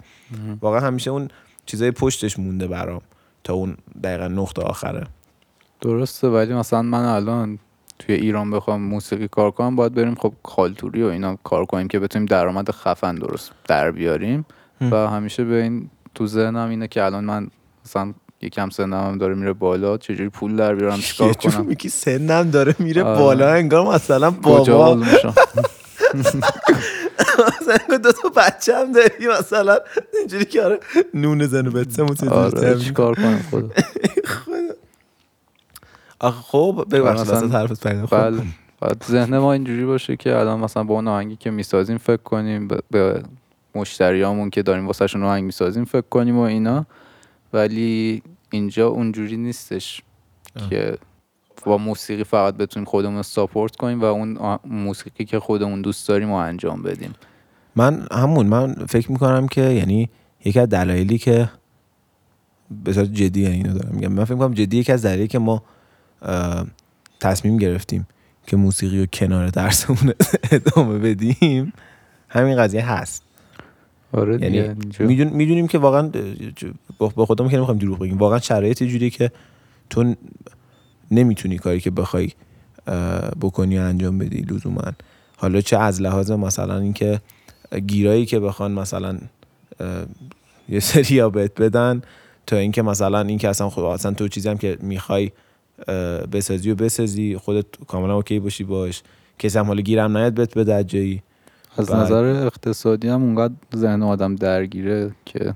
واقعا 0.61 0.81
همیشه 0.81 1.11
اون 1.11 1.29
چیزای 1.67 1.91
پشتش 1.91 2.39
مونده 2.39 2.67
برام 2.67 3.01
تا 3.45 3.55
اون 3.55 3.77
دقیقا 4.03 4.29
نقطه 4.29 4.63
آخره. 4.63 5.07
درسته 5.81 6.29
ولی 6.29 6.55
مثلا 6.55 6.83
من 6.83 7.05
الان 7.05 7.59
توی 8.01 8.15
ایران 8.15 8.51
بخوام 8.51 8.81
موسیقی 8.81 9.29
کار 9.29 9.51
کنم 9.51 9.77
باید 9.77 9.95
بریم 9.95 10.15
خب 10.15 10.33
خالتوری 10.45 11.03
و 11.03 11.07
اینا 11.07 11.39
کار 11.45 11.65
کنیم 11.65 11.89
که 11.89 11.99
بتونیم 11.99 12.27
درآمد 12.27 12.71
خفن 12.71 13.15
درست 13.15 13.53
در 13.69 13.91
بیاریم. 13.91 14.47
و 14.81 14.97
همیشه 14.97 15.45
به 15.45 15.63
این 15.63 15.91
تو 16.15 16.27
ذهنم 16.27 16.69
اینه 16.69 16.89
که 16.89 17.05
الان 17.05 17.25
من 17.25 17.49
مثلا 17.85 18.15
یکم 18.43 18.71
سنم 18.71 19.07
هم 19.07 19.19
داره 19.19 19.35
میره 19.35 19.53
بالا 19.53 19.99
چجوری 19.99 20.29
پول 20.29 20.57
در 20.57 20.75
بیارم 20.75 20.99
چیکار 21.07 21.33
کنم؟ 21.33 21.67
میگی 21.67 21.89
سنم 21.89 22.51
داره 22.51 22.75
میره 22.79 23.03
آره. 23.03 23.19
بالا 23.19 23.53
انگار 23.53 23.95
مثلا 23.95 24.31
بابا. 24.31 24.95
مثلا 27.61 27.97
دو 27.97 28.13
تا 28.13 28.29
بچه 28.37 28.77
هم 28.77 28.93
داری 28.93 29.27
مثلا 29.41 29.79
اینجوری 30.19 30.45
که 30.45 30.63
آره 30.63 30.81
نون 31.15 31.47
زنو 31.47 31.71
بچه 31.71 32.03
آره 32.31 32.79
چیکار 32.79 33.15
کنم 33.15 33.45
خدا. 33.51 33.69
آخه 36.21 36.43
خب 36.43 36.87
ببخشید 36.91 37.31
اصلا 37.31 37.49
حرفت 37.49 37.87
بله 38.15 38.43
بعد 38.81 39.05
ذهن 39.09 39.39
ما 39.39 39.53
اینجوری 39.53 39.85
باشه 39.85 40.17
که 40.17 40.37
الان 40.37 40.61
مثلا 40.61 40.85
با 40.85 40.95
اون 40.95 41.09
آهنگی 41.09 41.37
که 41.37 41.51
می‌سازیم 41.51 41.99
فکر 41.99 42.23
کنیم 42.23 42.69
به 42.91 43.23
مشتریامون 43.75 44.51
که 44.51 44.63
داریم 44.63 44.87
واسهشون 44.87 45.23
آهنگ 45.23 45.45
می‌سازیم 45.45 45.85
فکر 45.85 46.09
کنیم 46.11 46.37
و 46.37 46.41
اینا. 46.41 46.87
ولی 47.53 48.23
اینجا 48.51 48.89
اونجوری 48.89 49.37
نیستش 49.37 50.03
که 50.71 50.99
با 51.65 51.79
موسیقی 51.79 52.25
فقط 52.25 52.55
بتونیم 52.55 52.85
خودمون 52.85 53.23
ساپورت 53.23 53.77
کنیم 53.77 54.01
و 54.01 54.05
اون 54.05 54.59
موسیقی 54.65 55.25
که 55.25 55.41
خودمون 55.41 55.83
دوست 55.83 56.09
داریم 56.09 56.29
رو 56.29 56.35
انجام 56.35 56.83
بدیم. 56.83 57.15
من 57.77 58.07
همون 58.13 58.47
من 58.47 58.75
فکر 58.75 59.13
می‌کنم 59.13 59.49
که 59.49 59.63
یعنی 59.63 60.11
یکی 60.45 60.61
از 60.61 60.69
دلایلی 60.69 61.19
که 61.19 61.51
صورت 62.85 63.13
جدی 63.13 63.47
اینو 63.47 63.73
دارم 63.73 63.95
میگم. 63.95 64.13
من 64.13 64.25
فکر 64.25 64.35
می‌کنم 64.35 64.55
جدی 64.55 64.77
یکی 64.77 64.93
از 64.93 65.05
دلایلی 65.05 65.29
که 65.29 65.39
ما 65.39 65.63
تصمیم 67.21 67.57
گرفتیم 67.57 68.07
که 68.47 68.57
موسیقی 68.57 69.01
رو 69.01 69.07
کنار 69.07 69.49
درسمون 69.49 70.15
ادامه 70.53 70.99
بدیم. 70.99 71.73
همین 72.29 72.57
قضیه 72.57 72.93
هست. 72.93 73.23
آره 74.13 74.43
یعنی 74.43 74.75
می‌دونیم 75.25 75.69
که 75.69 75.79
واقعا 75.79 76.11
با 76.99 77.27
خودمون 77.27 77.51
که 77.51 77.57
نمی‌خوایم 77.57 77.79
دروغ 77.79 77.99
بگیم. 77.99 78.19
واقعا 78.19 78.39
شرایط 78.39 78.83
جوریه 78.83 79.11
که 79.11 79.31
تو 79.91 80.15
نمی‌تونی 81.11 81.59
کاری 81.59 81.81
که 81.81 81.91
بخوای 81.91 82.31
بکنی 83.41 83.79
و 83.79 83.83
انجام 83.83 84.19
بدی 84.19 84.41
لزوما. 84.41 84.93
حالا 85.37 85.61
چه 85.61 85.79
از 85.79 86.03
لحاظ 86.03 86.31
مثلا 86.31 86.79
اینکه 86.79 87.21
گیرایی 87.87 88.27
که 88.27 88.41
بخوان 88.41 88.73
مثلا 88.73 89.19
یه 90.69 90.81
سری 90.81 91.15
یا 91.15 91.31
بهت 91.31 91.61
بدن 91.61 92.03
تا 92.47 92.57
اینکه 92.57 92.83
مثلا 92.83 93.21
اینکه 93.21 93.49
اصلا 93.49 93.71
خود 93.71 93.85
اصلا 93.85 94.13
تو 94.13 94.29
چیزی 94.29 94.49
هم 94.49 94.59
که 94.59 94.79
می‌خوای 94.81 95.33
بسازی 96.33 96.71
و 96.71 96.75
بسازی 96.75 97.37
خودت 97.37 97.67
کاملا 97.89 98.17
اوکی 98.17 98.39
باشی 98.41 98.65
باش. 98.65 99.03
کسی 99.39 99.59
هم 99.59 99.65
حالا 99.67 99.81
گیرم 99.81 100.17
نیاد 100.17 100.35
بهت 100.35 100.59
بده 100.59 100.75
از 100.75 100.87
جایی 100.87 101.23
از 101.77 101.91
بعد- 101.91 102.01
نظر 102.03 102.25
اقتصادی 102.25 103.09
هم 103.09 103.23
اونقدر 103.23 103.55
ذهن 103.77 104.03
آدم 104.03 104.35
درگیره 104.37 105.11
که 105.25 105.55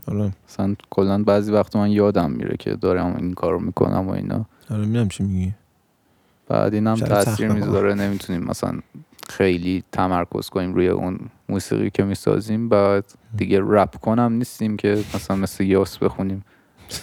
مثلا 0.48 0.74
کلا 0.90 1.22
بعضی 1.24 1.52
وقت 1.52 1.76
من 1.76 1.90
یادم 1.90 2.30
میره 2.30 2.56
که 2.58 2.74
دارم 2.74 3.16
این 3.16 3.34
کارو 3.34 3.60
می‌کنم 3.60 4.08
و 4.08 4.10
اینا. 4.10 4.46
حالا 4.68 4.84
می‌دونم 4.84 5.08
چی 5.08 5.22
میگی. 5.22 5.52
بعد 6.48 6.74
این 6.74 6.86
هم 6.86 6.94
شاید 6.96 7.10
تاثیر. 7.12 7.48
می‌ذاره 7.48 7.94
نمی‌تونیم 7.94 8.44
مثلا 8.44 8.78
خیلی 9.28 9.84
تمرکز 9.92 10.48
کنیم 10.48 10.74
روی 10.74 10.88
اون 10.88 11.18
موسیقی 11.48 11.90
که 11.90 12.04
می‌سازیم. 12.04 12.68
بعد 12.68 13.04
دیگه 13.36 13.60
رپ 13.62 13.96
کنم 14.00 14.32
نیستیم 14.32 14.76
که 14.76 15.04
مثلا 15.14 15.36
مثل 15.36 15.64
یاس 15.64 15.98
بخونیم. 15.98 16.44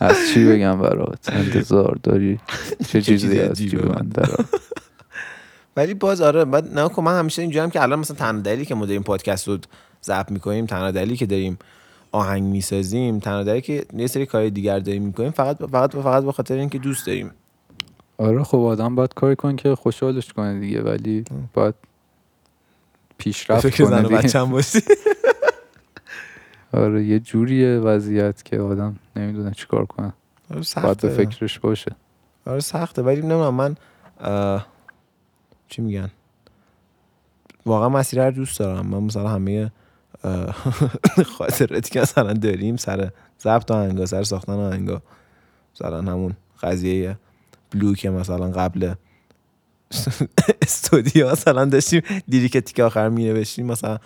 از 0.00 0.16
چی 0.34 0.44
بگم 0.44 0.80
برات؟ 0.80 1.32
انتظار 1.32 1.98
داری؟ 2.02 2.40
چه 2.88 3.02
چیزی 3.02 3.38
از 3.40 3.56
جیب 3.56 3.86
من 3.86 4.10
ولی 5.76 5.94
باز 5.94 6.20
آره 6.20 6.44
بعد 6.44 6.78
نه 6.78 6.88
کن 6.88 7.04
من 7.04 7.18
همیشه 7.18 7.42
اینجا 7.42 7.62
هم 7.62 7.70
که 7.70 7.82
الان 7.82 7.98
مثلا 7.98 8.16
تنها 8.16 8.40
دلیلی 8.40 8.64
که 8.64 8.74
ما 8.74 8.86
داریم 8.86 9.02
پادکست 9.02 9.48
رو 9.48 9.58
ضبط 10.04 10.30
می‌کنیم 10.30 10.66
تنها 10.66 10.90
دلیلی 10.90 11.16
که 11.16 11.26
داریم 11.26 11.58
آهنگ 12.12 12.42
می‌سازیم 12.42 13.18
تنها 13.18 13.42
دلیلی 13.42 13.60
که 13.60 13.84
یه 13.96 14.06
سری 14.06 14.26
کار 14.26 14.48
دیگر 14.48 14.78
داریم 14.78 15.02
می‌کنیم 15.02 15.30
فقط 15.30 15.56
فقط 15.72 15.96
فقط 15.96 16.24
به 16.24 16.32
خاطر 16.32 16.54
اینکه 16.54 16.78
دوست 16.78 17.06
داریم. 17.06 17.30
آره 18.18 18.42
خب 18.44 18.58
آدم 18.58 18.94
باید 18.94 19.14
کاری 19.14 19.36
کنه 19.36 19.56
که 19.56 19.74
خوشحالش 19.74 20.32
کنه 20.32 20.60
دیگه 20.60 20.82
ولی 20.82 21.24
باید 21.54 21.74
پیشرفت 23.18 23.68
فکر 23.68 23.84
زن 23.84 23.90
کنه 23.90 24.08
دیگه. 24.08 24.16
بچه‌م 24.22 24.50
باشی 24.50 24.80
آره 26.72 27.04
یه 27.04 27.20
جوریه 27.20 27.78
وضعیت 27.78 28.42
که 28.42 28.60
آدم 28.60 28.96
نمی‌دونه 29.16 29.50
چیکار 29.50 29.86
کنه. 29.86 30.06
آره 30.06 30.12
باید 30.50 30.56
به 30.56 30.62
سخته. 30.62 31.08
فکرش 31.08 31.58
باشه. 31.58 31.96
آره 32.46 32.60
سخته. 32.60 33.02
ولی 33.02 33.20
نمی‌دونم 33.20 33.54
من 33.54 33.76
اه، 34.20 34.66
چی 35.68 35.82
میگن؟ 35.82 36.10
واقعا 37.66 37.88
مسیر 37.88 38.24
رو 38.24 38.30
دوست 38.30 38.58
دارم. 38.58 38.86
من 38.86 38.98
مثلا 39.02 39.28
همه 39.28 39.72
خاطراتی 41.38 41.90
که 41.90 42.00
مثلا 42.00 42.32
داریم 42.32 42.76
سر 42.76 43.10
ضبط 43.42 43.70
آهنگا 43.70 44.06
سر 44.06 44.22
ساختن 44.22 44.52
آهنگا. 44.52 45.02
مثلا 45.74 46.02
همون 46.02 46.36
قضیه 46.62 47.18
بلو 47.70 47.94
که 47.94 48.10
مثلا 48.10 48.50
قبل 48.50 48.94
استودیو 50.62 51.30
مثلا 51.30 51.64
داشتیم 51.64 52.02
لیریک 52.28 52.72
که 52.74 52.84
آخر 52.84 53.08
می 53.08 53.24
نوشتیم 53.24 53.66
مثلا 53.66 53.98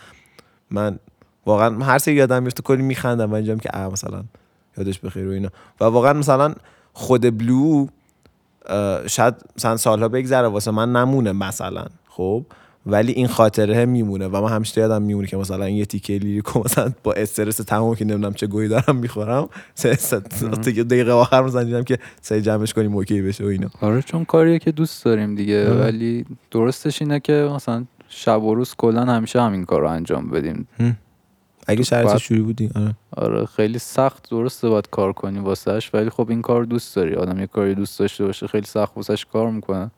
من 0.70 0.98
واقعا 1.46 1.85
هر 1.85 1.98
سری 1.98 2.14
یادم 2.14 2.42
میفته 2.42 2.62
کلی 2.62 2.83
میخندم 2.83 3.30
و 3.33 3.35
اینجام 3.35 3.59
که 3.59 3.70
اه 3.72 3.92
مثلا 3.92 4.22
یادش 4.78 4.98
بخیر 4.98 5.28
و 5.28 5.30
اینا. 5.30 5.48
و 5.80 5.85
واقعا 5.85 6.12
مثلا 6.12 6.54
خود 6.92 7.38
بلو 7.38 7.87
شاید 9.07 9.35
مثلا 9.57 9.76
سالها 9.76 10.09
بگذره 10.09 10.48
واسه 10.48 10.70
من 10.70 10.92
نمونه 10.92 11.33
مثلا 11.33 11.85
خب؟ 12.09 12.44
ولی 12.87 13.12
این 13.12 13.26
خاطره 13.28 13.85
میمونه 13.85 14.28
و 14.28 14.40
من 14.40 14.52
همیشه 14.52 14.80
یادم 14.80 15.02
میمونه 15.02 15.26
که 15.26 15.37
مثلا 15.37 15.68
یه 15.68 15.85
تیکه 15.85 16.12
لیریکو 16.12 16.61
مثلا 16.64 16.92
با 17.02 17.12
استرس 17.12 17.57
تمام 17.57 17.94
که 17.94 18.04
نمی‌دونم 18.04 18.35
چه 18.35 18.46
گویی 18.46 18.68
دارم 18.68 18.96
می‌خورم. 18.96 19.48
سه 19.74 19.94
سه- 19.94 20.18
دقیقه 20.83 21.12
آخر 21.12 21.42
دیدم 21.42 21.83
که 21.83 21.98
سعی 22.20 22.40
جمعش 22.40 22.74
کنیم 22.74 22.94
اوکی 22.96 23.22
بشه 23.22 23.44
و 23.44 23.46
اینا. 23.46 23.68
آره 23.80 24.02
چون 24.02 24.24
کاریه 24.24 24.59
که 24.59 24.72
دوست 24.72 25.04
داریم 25.04 25.35
دیگه 25.35 25.70
آره. 25.70 25.80
ولی 25.80 26.24
درستش 26.50 27.02
اینه 27.02 27.20
که 27.20 27.50
مثلا 27.57 27.85
شب 28.09 28.42
و 28.42 28.54
روز 28.54 28.74
کلا 28.78 29.04
همیشه 29.04 29.42
همین 29.42 29.64
کار 29.64 29.80
رو 29.80 29.88
انجام 29.88 30.30
بدیم. 30.30 30.68
اگه 31.66 31.83
شرایطش 31.83 32.29
جوری 32.29 32.40
بودی 32.40 32.70
آره. 32.74 32.94
آره 33.16 33.46
خیلی 33.46 33.79
سخت 33.79 34.31
درسته 34.31 34.68
باید 34.68 34.90
کار 34.90 35.12
کنی 35.12 35.38
واسهش 35.38 35.90
ولی 35.94 36.11
خب 36.11 36.31
این 36.31 36.42
کار 36.42 36.64
دوست 36.64 36.96
داری. 36.96 37.14
آدم 37.14 37.40
یه 37.40 37.46
کاری 37.46 37.74
دوست 37.74 37.98
داشته 37.98 38.24
باشه 38.24 38.46
خیلی 38.46 38.66
سخت 38.66 38.96
واسهش 38.96 39.24
کار 39.24 39.50
می‌کنه. 39.50 39.90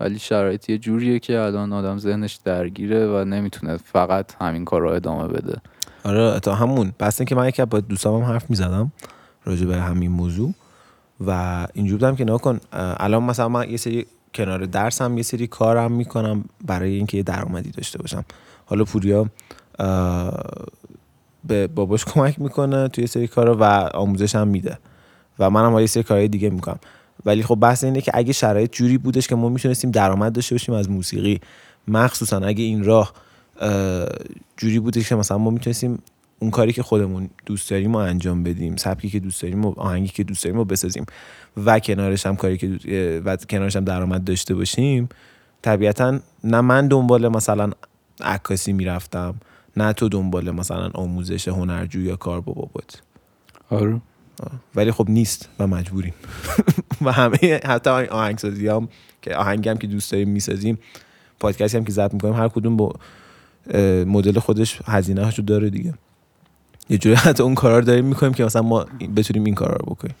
ولی 0.00 0.18
شرایط 0.18 0.68
یه 0.68 0.78
جوریه 0.78 1.18
که 1.18 1.40
الان 1.40 1.72
آدم 1.72 1.98
ذهنش 1.98 2.38
درگیره 2.44 3.06
و 3.06 3.24
نمی‌تونه 3.24 3.76
فقط 3.76 4.34
همین 4.40 4.64
کار 4.64 4.80
رو 4.80 4.88
ادامه 4.90 5.28
بده. 5.28 5.60
آره 6.04 6.40
تا 6.40 6.54
همون. 6.54 6.92
بس 7.00 7.22
که 7.22 7.34
من 7.34 7.48
یکی 7.48 7.64
با 7.64 7.80
دوستام 7.80 8.22
هم 8.22 8.32
حرف 8.32 8.50
می‌زدم 8.50 8.92
راجع 9.44 9.66
به 9.66 9.76
همین 9.76 10.10
موضوع 10.10 10.54
و 11.26 11.66
اینجور 11.74 11.98
بودم 11.98 12.16
که 12.16 12.24
نکن 12.24 12.60
الان 12.72 13.22
مثلا 13.22 13.48
من 13.48 13.70
یه 13.70 13.76
سری 13.76 14.06
کنار 14.34 14.66
درسم 14.66 15.16
یه 15.16 15.22
سری 15.22 15.46
کارم 15.46 15.92
می‌کنم 15.92 16.44
برای 16.66 16.94
اینکه 16.94 17.16
یه 17.16 17.22
درآمدی 17.22 17.70
داشته 17.70 17.98
باشم. 17.98 18.24
حالا 18.66 18.84
پوریا 18.84 19.26
به 21.46 21.66
باباش 21.66 22.04
کمک 22.04 22.40
می‌کنه 22.40 22.88
توی 22.88 23.06
سری 23.06 23.28
کارا 23.28 23.56
و 23.60 23.64
آموزش 23.94 24.34
هم 24.34 24.48
میده. 24.48 24.78
و 25.38 25.50
منم 25.50 25.70
حالا 25.70 25.80
یه 25.80 25.86
سری 25.86 26.02
کارهای 26.02 26.28
دیگه 26.28 26.50
می‌کنم. 26.50 26.78
ولی 27.26 27.42
خب 27.42 27.54
بحث 27.54 27.84
اینه 27.84 28.00
که 28.00 28.10
اگه 28.14 28.32
شرایط 28.32 28.72
جوری 28.72 28.98
بودش 28.98 29.28
که 29.28 29.34
ما 29.34 29.48
می‌تونستیم 29.48 29.90
درآمد 29.90 30.32
داشته 30.32 30.54
باشیم 30.54 30.74
از 30.74 30.90
موسیقی 30.90 31.40
مخصوصا 31.88 32.38
اگه 32.38 32.64
این 32.64 32.84
راه 32.84 33.12
اه، 33.60 34.06
جوری 34.56 34.78
بودش 34.78 35.08
که 35.08 35.14
مثلا 35.14 35.38
ما 35.38 35.50
می‌تونستیم 35.50 36.02
اون 36.38 36.50
کاری 36.50 36.72
که 36.72 36.82
خودمون 36.82 37.30
دوست 37.46 37.70
داریم 37.70 37.92
و 37.92 37.96
انجام 37.96 38.42
بدیم 38.42 38.76
سبکی 38.76 39.10
که 39.10 39.20
دوست 39.20 39.42
داریم 39.42 39.64
و 39.64 39.74
آهنگی 39.76 40.08
که 40.08 40.24
دوست 40.24 40.44
داریم 40.44 40.58
رو 40.58 40.64
بسازیم 40.64 41.06
و 41.64 41.78
کنارش 41.78 42.26
هم 42.26 42.36
کاری 42.36 42.58
که 42.58 42.66
دو- 42.66 42.78
و 43.24 43.36
کنارش 43.36 43.76
هم 43.76 43.84
درآمد 43.84 44.24
داشته 44.24 44.54
باشیم 44.54 45.08
طبیعتا 45.62 46.18
نه 46.44 46.60
من 46.60 46.88
دنبال 46.88 47.28
مثلا 47.28 47.70
عکاسی 48.20 48.72
می‌رفتم 48.72 49.34
نه 49.76 49.92
تو 49.92 50.08
دنبال 50.08 50.50
مثلا 50.50 50.90
آموزش 50.94 51.48
هنرجو 51.48 52.00
یا 52.00 52.16
کار 52.16 52.40
با 52.40 52.52
بابات 52.52 53.02
آره. 53.70 54.00
ولی 54.74 54.92
خب 54.92 55.06
نیست 55.08 55.48
و 55.58 55.66
مجبوریم. 55.66 56.14
و 57.04 57.12
همه 57.12 57.60
حتی 57.64 57.90
آهنگسازی 57.90 58.68
هم 58.68 58.88
که 59.22 59.36
آهنگی 59.36 59.68
هم 59.68 59.76
که 59.76 59.86
دوست 59.86 60.12
داریم 60.12 60.28
می‌سازیم 60.28 60.78
پادکستی 61.40 61.76
هم 61.76 61.84
که 61.84 61.92
ضبط 61.92 62.14
می‌کنیم 62.14 62.34
هر 62.34 62.48
کدوم 62.48 62.76
با 62.76 62.92
مدل 64.06 64.38
خودش 64.38 64.80
هزینه 64.86 65.30
رو 65.30 65.44
داره 65.44 65.70
دیگه. 65.70 65.94
یه 66.90 66.98
جوری 66.98 67.14
حتی 67.14 67.42
اون 67.42 67.54
کارا 67.54 67.78
رو 67.78 67.84
داریم 67.84 68.04
می‌کنیم 68.04 68.34
که 68.34 68.44
مثلا 68.44 68.62
ما 68.62 68.86
بتونیم 69.16 69.44
این 69.44 69.54
کارا 69.54 69.76
رو 69.76 69.94
بکنیم. 69.94 70.14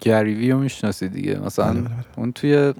گریوی 0.00 0.50
رو 0.50 0.58
می‌شناسی 0.58 1.08
دیگه. 1.08 1.38
مثلا 1.38 1.72
بله، 1.72 1.80
بله، 1.80 1.88
بله. 1.88 2.04
اون 2.16 2.32
توی 2.32 2.74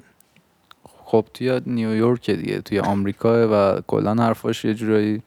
خب 1.05 1.27
توی 1.35 1.61
نیویورک 1.67 2.31
دیگه 2.31 2.61
توی 2.61 2.81
آمریکا 2.81 3.49
و 3.53 3.81
کلا 3.87 4.15
حرفاش 4.15 4.65
یه 4.65 4.75
جورایی 4.75 5.23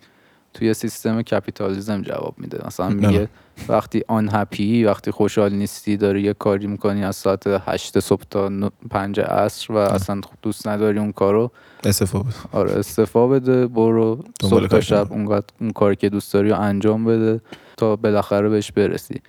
توی 0.54 0.74
سیستم 0.74 1.22
کپیتالیزم 1.22 2.02
جواب 2.02 2.34
میده. 2.38 2.68
مثلا 2.68 2.90
نه. 2.90 3.08
میگه 3.08 3.28
وقتی 3.68 4.04
آن 4.08 4.30
هپی 4.34 4.84
وقتی 4.84 5.12
خوشحال 5.12 5.54
نیستی 5.54 5.98
داری 5.98 6.22
یه 6.22 6.34
کاری 6.34 6.68
می‌کنی 6.68 7.04
از 7.04 7.16
ساعت 7.16 7.44
هشت 7.48 8.00
صبح 8.00 8.24
تا 8.30 8.50
نه- 8.50 8.72
پنج 8.90 9.20
عصر 9.20 9.74
و 9.74 9.78
اصلا 9.78 10.22
دوست 10.42 10.68
نداری 10.68 11.00
اون 11.00 11.12
کارو. 11.12 11.52
استفاده 11.84 12.30
آره 12.52 12.72
استفا 12.72 13.28
بده 13.28 13.68
برو 13.68 14.24
صبح 14.42 14.68
تا 14.68 14.82
شب. 14.82 15.08
اونقدر 15.12 15.46
اون 15.62 15.72
کاری 15.72 15.96
که 15.96 16.10
دوست 16.10 16.34
داری 16.34 16.50
رو 16.50 16.60
انجام 16.60 17.06
بده 17.06 17.42
تا 17.78 17.96
بالاخره 17.96 18.50
بهش 18.50 18.72
برسی. 18.72 19.22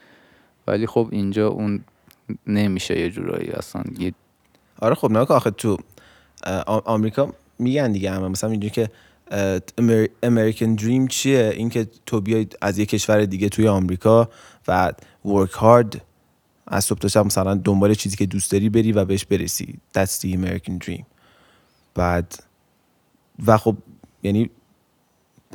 ولی 0.66 0.86
خب 0.86 1.08
اینجا 1.10 1.48
اون 1.48 1.84
نمیشه 2.46 3.00
یه 3.00 3.10
جورایی 3.10 3.50
اصلا 3.50 3.82
یه 3.98 4.12
آره 4.78 4.94
خب 4.94 5.10
نه 5.10 5.26
که 5.26 5.32
آخه 5.34 5.50
تو 5.50 5.76
آمریکا 6.66 7.28
میگن 7.58 7.92
دیگه 7.92 8.10
همه. 8.10 8.28
مثلا 8.28 8.50
اینجوری 8.50 8.70
که 8.74 8.90
امریکن 10.22 10.74
دریم 10.74 11.06
چیه؟ 11.06 11.52
اینکه 11.56 11.86
تو 12.06 12.20
بیای 12.20 12.46
از 12.60 12.78
یه 12.78 12.86
کشور 12.86 13.24
دیگه 13.24 13.48
توی 13.48 13.68
آمریکا 13.68 14.28
و 14.68 14.92
ورک 15.24 15.50
هارد 15.50 16.02
از 16.66 16.84
صبح 16.84 16.98
تا 16.98 17.08
شب 17.08 17.26
مثلا 17.26 17.54
دنبال 17.54 17.94
چیزی 17.94 18.16
که 18.16 18.26
دوست 18.26 18.52
داری 18.52 18.68
بری 18.68 18.92
و 18.92 19.04
بهش 19.04 19.24
برسی. 19.24 19.78
That's 19.98 20.20
the 20.20 20.36
American 20.36 20.86
dream. 20.86 21.02
بعد 21.94 22.44
و 23.46 23.58
خب 23.58 23.76
یعنی 24.22 24.50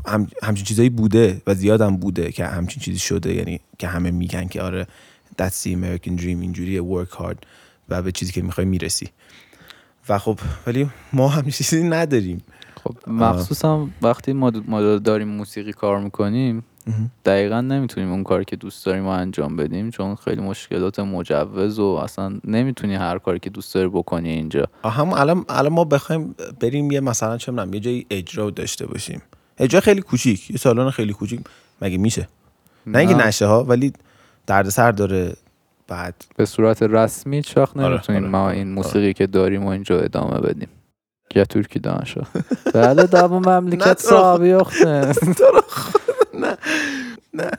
هم 0.05 0.27
همچین 0.43 0.65
چیزایی 0.65 0.89
بوده 0.89 1.41
و 1.47 1.53
زیادم 1.53 1.97
بوده 1.97 2.31
که 2.31 2.45
همچین 2.45 2.83
چیزی 2.83 2.99
شده 2.99 3.33
یعنی 3.33 3.59
که 3.77 3.87
همه 3.87 4.11
میگن 4.11 4.47
که 4.47 4.61
آره 4.61 4.87
That's 5.41 5.63
the 5.63 5.67
American 5.67 6.19
dream 6.19 6.41
اینجوریه 6.41 6.81
work 6.81 7.11
hard 7.17 7.37
و 7.89 8.01
به 8.01 8.11
چیزی 8.11 8.31
که 8.31 8.41
می‌خوای 8.41 8.67
می‌رسی. 8.67 9.09
و 10.09 10.19
خب 10.19 10.39
ولی 10.67 10.89
ما 11.13 11.27
همچین 11.27 11.51
چیزی 11.51 11.83
نداریم. 11.83 12.41
خب 12.87 13.09
مخصوصا 13.09 13.87
وقتی 14.01 14.33
ما, 14.33 14.51
ما 14.67 14.81
داریم 14.81 15.27
موسیقی 15.27 15.73
کار 15.73 15.99
می‌کنیم 15.99 16.63
دقیقا 17.25 17.61
نمی‌تونیم 17.61 18.11
اون 18.11 18.23
کاری 18.23 18.45
که 18.45 18.55
دوست 18.55 18.85
داریم 18.85 19.03
رو 19.03 19.09
انجام 19.09 19.55
بدیم 19.55 19.89
چون 19.89 20.15
خیلی 20.15 20.41
مشکلات 20.41 20.99
مجوز 20.99 21.79
و 21.79 21.85
اصلا 21.85 22.39
نمی‌تونی 22.43 22.95
هر 22.95 23.17
کاری 23.17 23.39
که 23.39 23.49
دوست 23.49 23.75
داری 23.75 23.87
بکنی 23.87 24.29
اینجا. 24.29 24.65
همون 24.83 25.19
الان 25.19 25.45
الان 25.49 25.73
ما 25.73 25.83
بخوایم 25.83 26.35
بریم 26.59 26.91
یه 26.91 26.99
مثلا 26.99 27.37
چه 27.37 27.51
می‌دونم 27.51 27.73
یه 27.73 27.79
جایی 27.79 28.05
اجرا 28.09 28.49
داشته 28.49 28.85
باشیم. 28.85 29.21
اجرا 29.57 29.81
خیلی 29.81 30.01
کوچیک 30.01 30.51
یه 30.51 30.57
سالن 30.57 30.89
خیلی 30.89 31.13
کوچیک. 31.13 31.41
مگه 31.81 31.97
میشه؟ 31.97 32.27
نه 32.87 32.99
اینکه 32.99 33.15
نشه 33.15 33.45
ها 33.45 33.63
ولی 33.63 33.93
دردسر 34.47 34.91
داره 34.91 35.33
بعد. 35.87 36.25
به 36.35 36.45
صورت 36.45 36.83
رسمی 36.83 37.35
هیچ 37.35 37.57
وقت 37.57 37.77
آره، 37.77 37.89
نمی‌تونیم 37.89 38.21
آره، 38.23 38.31
ما 38.31 38.49
این 38.49 38.71
موسیقی 38.71 39.13
که 39.13 39.27
داریم 39.27 39.65
و 39.65 39.67
اینجا 39.67 39.99
ادامه 39.99 40.39
بدیم. 40.39 40.67
دانشا 41.83 42.21
بله 42.73 43.03
دابو 43.03 43.39
نه 43.39 43.59
مملکت 43.59 43.83
تو 43.83 44.09
رو 44.09 44.17
صاحبی 44.17 44.51
اخته 44.51 45.13
نه 46.33 46.57
نه 47.33 47.51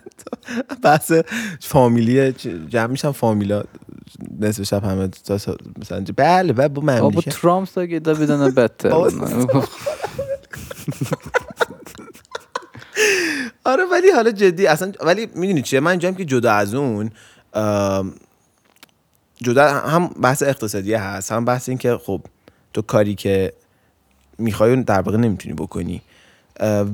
بحث 0.82 1.12
فامیلی 1.60 2.32
جمع 2.68 2.86
میشن 2.86 3.12
فامیلا 3.12 3.64
نصف 4.40 4.62
شب 4.62 4.84
همه 4.84 5.10
مثلا 5.78 6.04
بله 6.16 6.52
بله 6.52 6.68
با 6.68 6.80
Bu 6.80 6.84
مملکت 6.84 7.34
Trump'sa 7.34 7.84
gidebilene 7.84 8.50
better. 8.50 8.90
بابا، 8.90 9.64
آره 13.64 13.84
ولی 13.92 14.10
حالا 14.10 14.30
جدی 14.30 14.66
اصلا 14.66 14.92
ولی 15.00 15.26
می‌دونی 15.34 15.62
چیه 15.62 15.80
من 15.80 15.90
اینجام 15.90 16.14
که 16.14 16.24
جدا 16.24 16.52
از 16.52 16.74
اون 16.74 17.10
جدا 19.42 19.68
هم 19.68 20.08
بحث 20.08 20.42
اقتصادی 20.42 20.94
هست 20.94 21.32
هم 21.32 21.44
بحث 21.44 21.68
این 21.68 21.78
که 21.78 21.96
خب 21.96 22.20
تو 22.72 22.82
کاری 22.82 23.14
که 23.14 23.52
می‌خوای 24.38 24.82
در 24.82 25.00
واقع 25.00 25.18
نمی‌تونی 25.18 25.54
بکنی. 25.54 26.02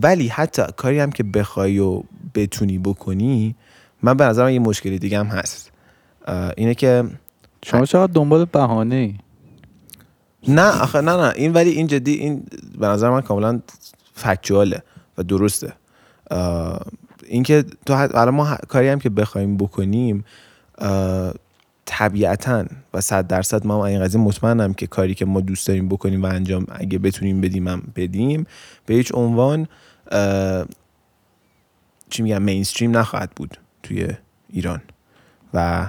ولی 0.03 0.29
حتی 0.29 0.63
کاری 0.77 0.99
هم 0.99 1.13
که 1.13 1.23
بخوای 1.23 1.79
و 1.79 2.03
بتونی 2.35 2.79
بکنی 2.79 3.55
من 4.03 4.17
به 4.17 4.25
نظرم 4.25 4.49
یه 4.49 4.59
مشکلی 4.59 4.99
دیگه 4.99 5.19
هم 5.19 5.27
هست. 5.27 5.71
اینه 6.57 6.75
که 6.75 7.05
شما 7.65 7.87
چقدر 7.87 8.13
دنبال 8.13 8.45
بهانه 8.45 8.95
ای 8.95 9.15
نه 10.49 10.83
آخه 10.83 11.01
نه 11.01 11.17
نه. 11.17 11.33
این 11.37 11.53
ولی 11.53 11.71
این 11.71 11.87
جدی 11.87 12.13
این 12.13 12.47
به 12.79 12.87
نظر 12.87 13.11
من 13.11 13.21
کاملا 13.21 13.61
فکچواله 14.15 14.83
و 15.19 15.23
درسته. 15.23 15.73
اینکه 17.27 17.65
تو 17.87 17.95
الان 17.95 18.35
ما 18.35 18.57
کاری 18.69 18.89
هم 18.89 18.99
که 18.99 19.11
بخوایم 19.11 19.57
بکنیم 19.57 20.25
طبیعتا 21.87 22.65
و 22.95 23.01
صد 23.01 23.27
درصد 23.27 23.67
ما 23.67 23.75
هم 23.75 23.81
این 23.81 24.01
قضیه 24.01 24.21
مطمئنم 24.21 24.75
که 24.75 24.87
کاری 24.87 25.15
که 25.15 25.25
ما 25.25 25.41
دوست 25.41 25.69
داریم 25.69 25.89
بکنیم 25.89 26.23
و 26.23 26.27
انجام 26.27 26.67
اگه 26.71 26.99
بتونیم 26.99 27.41
بدیم 27.41 27.69
هم 27.69 27.83
بدیم 27.97 28.47
به 28.87 28.95
هیچ 28.95 29.15
عنوان 29.15 29.69
چی 32.11 32.23
میگم 32.23 32.43
مینستریم 32.43 32.97
نخواهد 32.97 33.31
بود 33.31 33.59
توی 33.83 34.09
ایران 34.49 34.81
و 35.55 35.89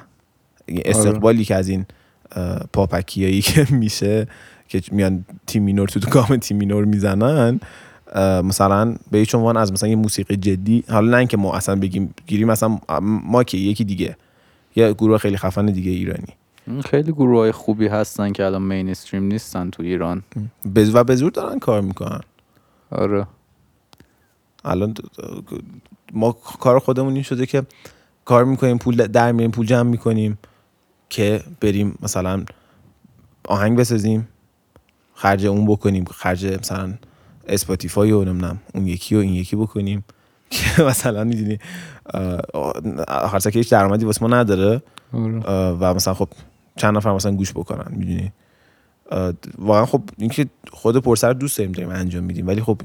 استقبالی 0.68 1.46
که 1.46 1.56
از 1.56 1.70
این 1.70 1.86
پاپکیایی 2.74 3.42
که 3.42 3.68
میشه 3.82 4.28
که 4.68 4.82
میان 4.92 5.26
تیم 5.48 5.64
مینور 5.64 5.88
تو 5.88 6.10
گام 6.10 6.38
تیم 6.38 6.58
مینور 6.58 6.86
می‌زنن 6.86 7.60
مثلا 8.44 8.96
به 9.12 9.18
هیچ 9.18 9.36
عنوان 9.36 9.58
از 9.58 9.72
مثلا 9.72 9.90
یه 9.90 9.96
موسیقی 9.96 10.36
جدی 10.36 10.84
حالا 10.90 11.12
نه 11.12 11.18
اینکه 11.18 11.38
ما 11.38 11.56
اصلا 11.56 11.76
بگیم 11.76 12.14
گیریم 12.28 12.48
مثلا 12.48 12.80
ما 13.02 13.44
که 13.44 13.58
یکی 13.58 13.84
دیگه. 13.84 14.18
یه 14.76 14.94
گروه 14.94 15.18
خیلی 15.18 15.38
خفن 15.38 15.66
دیگه 15.66 15.92
ایرانی. 15.92 16.34
خیلی 16.86 17.12
گروه 17.12 17.40
های 17.40 17.52
خوبی 17.52 17.88
هستن 17.88 18.32
که 18.32 18.46
الان 18.46 18.62
مینستریم 18.62 19.24
نیستن 19.24 19.70
تو 19.70 19.84
ایران. 19.84 20.24
به- 20.74 20.90
و 20.94 21.04
به 21.04 21.16
زور 21.16 21.32
دارن 21.32 21.60
کار 21.60 21.82
می‌کنن. 21.82 22.22
آره. 22.92 23.28
الان 24.66 24.94
ما 26.14 26.32
کار 26.32 26.80
خودمون 26.80 27.14
این 27.14 27.24
شده 27.24 27.46
که 27.46 27.64
کار 28.26 28.46
می‌کنیم 28.46 28.78
پول 28.78 28.96
در 29.08 29.32
میاریم 29.32 29.52
پول 29.52 29.66
جمع 29.66 29.90
می‌کنیم 29.90 30.38
که 31.10 31.44
بریم 31.62 31.98
مثلا 32.02 32.46
آهنگ 33.48 33.78
بسازیم 33.78 34.28
خرج 35.14 35.46
اون 35.46 35.66
بکنیم 35.66 36.06
خرج 36.06 36.46
مثلا 36.46 36.94
اسپاتیفای 37.48 38.12
و 38.12 38.24
نمی‌دونم 38.26 38.60
اون 38.74 38.88
یکی 38.88 39.16
و 39.16 39.20
این 39.20 39.34
یکی 39.34 39.56
بکنیم. 39.56 40.06
که 40.50 40.84
مثلا 40.84 41.24
می‌دونی 41.24 41.60
آخر 43.08 43.40
سر 43.40 43.50
که 43.50 43.60
هیچ 43.60 43.72
درآمدی 43.72 44.06
واسه 44.06 44.22
ما 44.22 44.28
نداره. 44.28 44.82
آره. 45.14 45.40
و 45.80 45.94
مثلا 45.94 46.14
خب 46.14 46.30
چند 46.76 46.98
نفر 46.98 47.14
مثلا 47.14 47.32
گوش 47.32 47.52
بکنن 47.52 47.96
می‌دونی؟ 47.98 48.32
واقعا 49.58 49.86
خب 49.86 50.02
اینکه 50.18 50.46
خود 50.72 50.98
پرسر 50.98 51.34
دوست 51.34 51.58
داریم 51.58 51.72
داریم 51.72 51.90
انجام 51.90 52.24
میدیم. 52.24 52.48
ولی 52.48 52.62
خب 52.62 52.82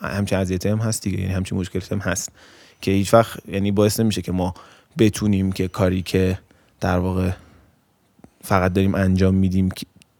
همچین 0.00 0.38
اذیتی 0.38 0.68
هم 0.68 0.78
هست 0.78 1.02
دیگه 1.02 1.20
یعنی 1.20 1.32
همچین 1.32 1.58
مشکلاتی 1.58 1.94
هم 1.94 2.00
هست 2.00 2.32
که 2.80 2.90
هیچ 2.90 3.14
وقت 3.14 3.48
یعنی 3.48 3.72
باعث 3.72 4.00
نمیشه 4.00 4.22
که 4.22 4.32
ما 4.32 4.54
بتونیم 4.98 5.52
که 5.52 5.68
کاری 5.68 6.02
که 6.02 6.38
در 6.80 6.98
واقع 6.98 7.30
فقط 8.40 8.72
داریم 8.72 8.94
انجام 8.94 9.34
میدیم 9.34 9.68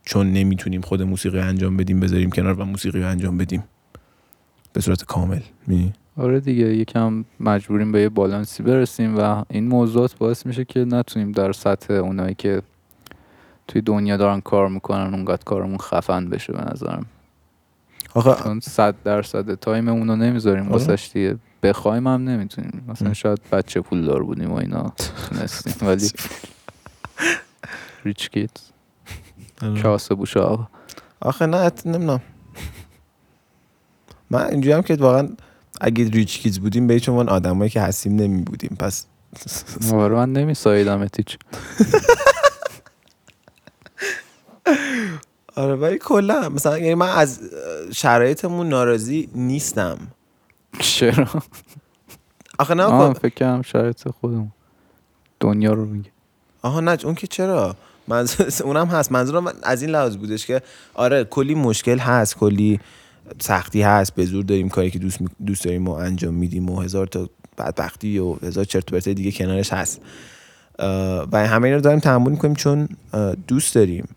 چون 0.05 0.33
نمی‌تونیم 0.33 0.81
خود 0.81 1.03
موسیقی 1.03 1.39
انجام 1.39 1.77
بدیم 1.77 2.01
بذاریم 2.01 2.31
کنار 2.31 2.61
و 2.61 2.65
موسیقی 2.65 3.01
رو 3.01 3.09
انجام 3.09 3.39
بدیم. 3.39 3.65
به 4.73 4.81
صورت 4.81 5.05
کامل 5.05 5.41
می‌دونی؟ 5.67 5.93
آره 6.17 6.41
دیگه 6.41 6.65
یکم 6.65 7.25
مجبوریم 7.41 7.93
به 7.93 8.01
یه 8.01 8.09
بالانسی 8.09 8.63
برسیم 8.63 9.19
و 9.19 9.45
این 9.51 9.69
موضوعات 9.69 10.19
باعث 10.19 10.47
میشه 10.47 10.65
که 10.65 10.85
نتونیم 10.85 11.33
در 11.33 11.53
سطح 11.53 11.95
اونایی 11.95 12.35
که 12.35 12.63
توی 13.69 13.83
دنیا 13.83 14.17
دارن 14.17 14.41
کار 14.41 14.69
می‌کنن 14.69 15.15
اونقدر 15.15 15.45
کارمون 15.45 15.79
خفن 15.79 16.29
بشه 16.29 16.53
به 16.53 16.65
نظرم. 16.73 17.07
آخه 18.15 18.43
چون 18.43 18.61
صد 18.61 18.95
درصد 19.05 19.55
تایممون 19.55 20.09
رو 20.09 20.17
نمی‌ذاریم. 20.17 20.65
آره. 20.65 20.73
واسش 20.73 21.11
دیگه 21.13 21.37
بخوایم 21.63 22.07
هم 22.07 22.25
نمی‌تونیم. 22.29 22.85
مثلا. 22.89 23.13
شاید 23.13 23.41
بچه 23.53 23.81
پول 23.81 24.05
دار 24.05 24.23
بودیم 24.23 24.51
و 24.51 24.57
اینا 24.57 24.93
تونستیم 25.29 25.89
ولی 25.89 26.11
ریچ 28.05 28.31
کیت 28.31 28.51
کاسه 29.83 30.15
بوش 30.15 30.37
آقا. 30.37 30.69
آخه 31.21 31.47
نه 31.47 31.73
نمی‌دونم. 31.85 32.21
من 34.31 34.43
اینجوری 34.43 34.73
هم 34.73 34.83
که 34.83 34.95
واقعا 34.95 35.29
اگه 35.85 36.05
ریچ 36.09 36.39
کیز 36.39 36.61
بودیم 36.61 36.87
به 36.87 36.95
هیچ 36.95 37.09
عنوان 37.09 37.29
آدمایی 37.29 37.71
که 37.71 37.81
هستیم 37.81 38.17
نمی 38.17 38.43
بودیم. 38.43 38.77
پس 38.79 39.07
آره 39.93 40.15
من 40.15 40.33
نمیسایدم 40.33 41.03
هیچ 41.17 41.39
آره 45.57 45.75
ولی 45.75 45.99
کلا 45.99 46.49
مثلا 46.49 46.79
یعنی 46.79 46.95
من 46.95 47.09
از 47.09 47.41
شرایطمون 47.93 48.69
ناراضی 48.69 49.29
نیستم. 49.35 49.99
چرا؟ 50.81 51.27
آخه 52.59 52.75
نه 52.75 52.83
آه 52.83 53.13
خب- 53.15 53.19
فکر 53.21 53.35
کنم 53.35 53.63
شرایط 53.63 54.09
خودمون. 54.09 54.53
دنیا 55.41 55.73
رو 55.73 55.85
میگه. 55.85 56.11
آها 56.63 56.81
نه 56.81 56.99
اون 57.05 57.15
که 57.15 57.27
چرا؟ 57.27 57.77
منظور 58.09 58.47
اونم 58.65 58.87
هست. 58.87 59.13
منظورم 59.13 59.45
من 59.45 59.53
از 59.63 59.83
این 59.83 59.91
لحاظ 59.91 60.17
بودش 60.17 60.47
که 60.47 60.63
آره 60.95 61.25
کلی 61.25 61.55
مشکل 61.55 61.99
هست 61.99 62.37
کلی 62.37 62.81
سختی 63.41 63.83
هست 63.83 64.15
به 64.15 64.25
زور 64.25 64.45
داریم 64.45 64.69
کاری 64.69 64.91
که 64.91 64.99
دوست 64.99 65.19
دوست 65.47 65.65
داریم 65.65 65.89
و 65.89 65.91
انجام 65.91 66.35
میدیم 66.35 66.71
و 66.71 66.81
هزار 66.81 67.07
تا 67.07 67.29
بدبختی 67.59 68.19
و 68.19 68.33
هزار 68.33 68.65
چرت 68.65 68.93
و 68.93 68.99
دیگه 68.99 69.33
کنارش 69.33 69.73
هست. 69.73 70.01
و 71.33 71.47
همه 71.47 71.65
اینا 71.65 71.77
رو 71.77 71.83
داریم 71.83 72.01
تحمل 72.01 72.31
می‌کنیم 72.31 72.55
چون 72.55 72.89
دوست 73.47 73.75
داریم. 73.75 74.09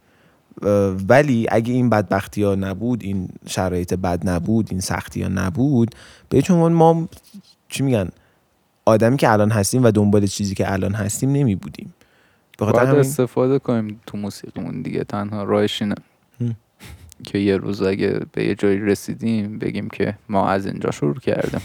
ولی 1.09 1.47
اگه 1.49 1.73
این 1.73 1.89
بدبختی 1.89 2.43
ها 2.43 2.55
نبود 2.55 3.03
این 3.03 3.29
شرایط 3.47 3.93
بد 3.93 4.29
نبود 4.29 4.67
این 4.71 4.79
سختی 4.79 5.21
ها 5.21 5.29
نبود 5.29 5.95
به 6.29 6.43
عنوان 6.49 6.73
ما 6.73 7.07
چی 7.69 7.83
میگن؟ 7.83 8.09
آدمی 8.85 9.17
که 9.17 9.31
الان 9.31 9.51
هستیم 9.51 9.83
و 9.83 9.91
دنبال 9.91 10.25
چیزی 10.25 10.55
که 10.55 10.73
الان 10.73 10.93
هستیم 10.93 11.31
نمی 11.31 11.55
بودیم 11.55 11.93
باید 12.57 12.75
همین 12.75 12.99
استفاده 12.99 13.59
کنیم 13.59 14.01
تو 14.07 14.17
موسیقیمون 14.17 14.81
دیگه 14.81 15.03
تنها 15.03 15.43
راهش 15.43 15.81
اینه. 15.81 15.95
هم. 16.41 16.55
که 17.23 17.37
یه 17.37 17.57
روز 17.57 17.81
اگه 17.81 18.19
به 18.31 18.45
یه 18.45 18.55
جایی 18.55 18.79
رسیدیم 18.79 19.59
بگیم 19.59 19.89
که 19.89 20.17
ما 20.29 20.49
از 20.49 20.65
اینجا 20.65 20.91
شروع 20.91 21.19
کردیم. 21.19 21.61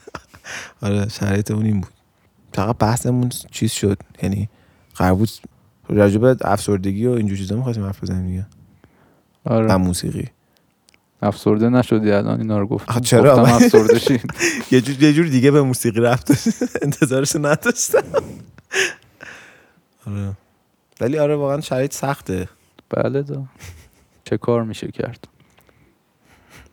آره 0.82 1.08
شرایطمون 1.08 1.64
این 1.64 1.80
بود. 1.80 1.92
فقط 2.54 2.78
بحثمون 2.78 3.28
چیز 3.50 3.72
شد 3.72 3.98
یعنی 4.22 4.48
قرار 4.94 5.14
بود 5.14 5.28
راجع 5.88 6.18
به 6.18 6.36
افسردگی 6.40 7.06
و 7.06 7.10
اینجور 7.10 7.38
چیزا 7.38 7.56
می‌خواستیم 7.56 7.84
حرف 7.84 8.02
بزنیم 8.02 8.26
دیگه. 8.26 8.46
آره. 9.44 9.76
موسیقی. 9.76 10.28
افسرده 11.22 11.68
نشدی 11.68 12.10
الان؟ 12.10 12.40
اینا 12.40 12.58
رو 12.58 12.66
گفتم. 12.66 13.00
چرا؟ 13.00 13.46
افسرده 13.46 14.00
یه 14.72 14.80
جور 14.80 15.02
یه 15.02 15.12
جور 15.12 15.26
دیگه 15.26 15.50
به 15.50 15.62
موسیقی 15.62 16.00
رفت. 16.00 16.30
انتظارش 16.84 17.36
نداشتم. 17.36 18.02
آره. 20.06 20.32
ولی 21.00 21.18
آره 21.18 21.36
واقعا 21.36 21.60
شرایط 21.60 21.92
سخته. 21.94 22.48
بله 22.90 23.22
دا 23.22 23.44
چه 24.24 24.36
کار 24.36 24.62
میشه 24.62 24.90
کرد؟ 24.90 25.28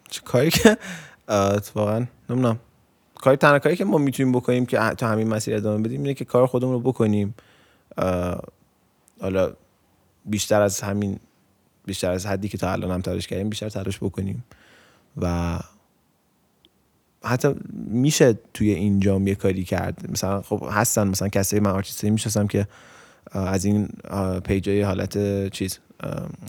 چه 0.10 0.22
کاری 0.22 0.50
که 0.50 0.78
واقعا 1.76 2.06
نمی‌دونم. 2.30 2.60
کاری 3.16 3.38
تنها 3.38 3.60
کاری 3.60 3.76
که 3.76 3.86
ما 3.86 3.97
می‌تونیم 3.97 4.32
بکنیم 4.32 4.66
که 4.66 4.78
تا 4.97 5.08
همین 5.08 5.28
مسیر 5.28 5.56
ادامه 5.56 5.84
بدیم 5.84 6.02
اینه 6.02 6.14
که 6.14 6.26
کار 6.26 6.47
خودمون 6.47 6.74
رو 6.74 6.80
بکنیم. 6.80 7.36
حالا 9.22 9.54
بیشتر 10.26 10.62
از 10.62 10.82
همین 10.82 11.20
بیشتر 11.86 12.12
از 12.12 12.26
حدی 12.26 12.50
که 12.50 12.58
تا 12.58 12.72
الان 12.72 12.91
هم 12.91 13.02
تلاش 13.02 13.28
کردیم 13.28 13.50
بیشتر 13.50 13.70
تلاش 13.70 13.97
بکنیم. 13.97 14.43
و 15.18 15.60
حتی 17.24 17.56
میشه 17.88 18.39
توی 18.54 18.72
اینجام 18.72 19.28
یه 19.28 19.36
کاری 19.36 19.64
کرد. 19.64 20.12
مثلا 20.12 20.41
خب 20.41 20.64
هستن 20.72 21.08
مثلا 21.08 21.28
کسی 21.28 21.60
من 21.60 21.72
آرتیستی 21.72 22.10
می‌شناسم 22.10 22.47
که 22.47 22.68
از 23.32 23.66
این 23.66 23.89
page 24.43 24.70
های 24.70 24.82
حالت 24.82 25.47
چیز 25.50 25.80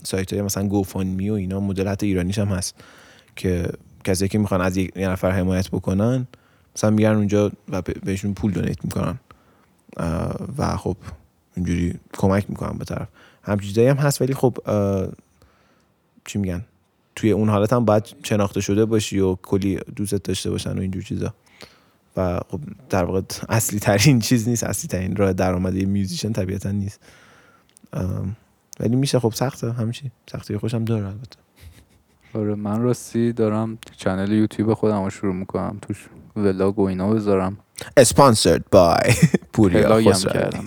سایت 0.03 0.33
های 0.33 0.41
مثلا 0.41 0.67
گوفانمی 0.67 1.29
و 1.29 1.33
اینا 1.33 1.59
مدل 1.59 1.87
حتی 1.87 2.05
ایرانیش 2.05 2.39
هم 2.39 2.47
هست 2.47 2.75
که 3.35 3.69
کسی 4.03 4.27
که 4.27 4.37
می‌خوان 4.37 4.61
از 4.61 4.77
یک 4.77 4.91
نفر 4.95 5.31
حمایت 5.31 5.69
بکنن 5.69 6.27
مثلا 6.75 6.89
میگن 6.89 7.09
اونجا 7.09 7.51
و 7.69 7.81
بهشون 7.81 8.33
پول 8.33 8.51
دونیت 8.51 8.85
می‌کنن. 8.85 9.19
و 10.57 10.77
خب 10.77 10.97
اینجوری 11.55 11.99
کمک 12.13 12.49
می‌کنن 12.49 12.77
به 12.77 12.85
طرف. 12.85 13.07
همچین 13.43 13.87
هم 13.87 13.95
هست 13.95 14.21
ولی 14.21 14.33
خب 14.33 14.57
چی 16.25 16.39
میگن؟ 16.39 16.65
توی 17.15 17.31
اون 17.31 17.49
حالت 17.49 17.73
هم 17.73 17.85
باید 17.85 18.05
شناخته 18.23 18.61
شده 18.61 18.85
باشی 18.85 19.19
و 19.19 19.35
کلی 19.35 19.79
دوستت 19.95 20.23
داشته 20.23 20.49
باشن 20.49 20.77
و 20.77 20.81
اینجور 20.81 21.03
چیزا. 21.03 21.33
و 22.17 22.39
خب 22.49 22.59
در 22.89 23.03
واقع 23.03 23.21
اصلی 23.49 23.79
ترین 23.79 24.19
چیز 24.19 24.47
نیست 24.47 24.63
اصلی 24.63 24.87
ترین 24.87 25.15
راه 25.15 25.33
درآمد 25.33 25.73
میوزیشن 25.73 26.33
طبیعتا 26.33 26.71
نیست. 26.71 26.99
ولی 28.79 28.95
میشه 28.95 29.19
خب 29.19 29.33
سخته 29.35 29.71
همچی 29.71 30.11
سختی 30.31 30.57
خوشم 30.57 30.85
داره 30.85 31.05
البته. 31.07 31.37
آره 32.33 32.55
من 32.55 32.81
راستی 32.81 33.33
دارم 33.33 33.77
channel 33.97 34.31
یوتیوب 34.31 34.73
خودم 34.73 35.03
رو 35.03 35.09
شروع 35.09 35.33
می‌کنم 35.35 35.77
توش 35.81 36.07
vlog 36.35 36.79
و 36.79 36.83
اینا 36.83 37.09
بذارم. 37.09 37.57
sponsored 37.97 38.63
by 38.71 39.13
پوریا 39.53 40.01
کردم. 40.13 40.63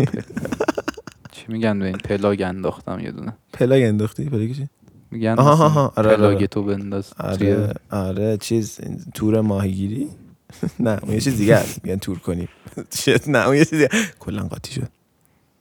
چی 1.33 1.45
میگن 1.49 1.79
به 1.79 1.87
این؟ 1.87 1.97
plug 1.99 2.43
انداختم 2.43 3.01
یه 3.01 3.11
دونه. 3.11 3.33
plug 3.53 3.83
انداختی؟ 3.83 4.25
plug 4.25 4.53
چی؟ 4.57 4.69
میگن 5.11 5.35
آها 5.39 5.65
آها 5.65 5.93
آره 5.97 6.09
آره 6.11 6.17
plug 6.17 6.45
تو 6.47 6.63
بنداز. 6.63 7.13
آره 7.19 7.75
آره 7.91 8.37
چیز 8.37 8.81
تور 9.15 9.41
ماهیگیری؟ 9.41 10.09
نه 10.81 10.99
اون 11.03 11.13
یه 11.13 11.21
چیز 11.21 11.37
دیگه 11.37 11.55
است. 11.55 11.85
میگن 11.85 11.97
تور 11.99 12.19
کنیم. 12.19 12.49
نه 13.27 13.47
اون 13.47 13.57
یه 13.57 13.65
چیز 13.65 13.75
دیگه. 13.79 13.89
کلا 14.19 14.43
قاطی 14.43 14.73
شد. 14.73 14.89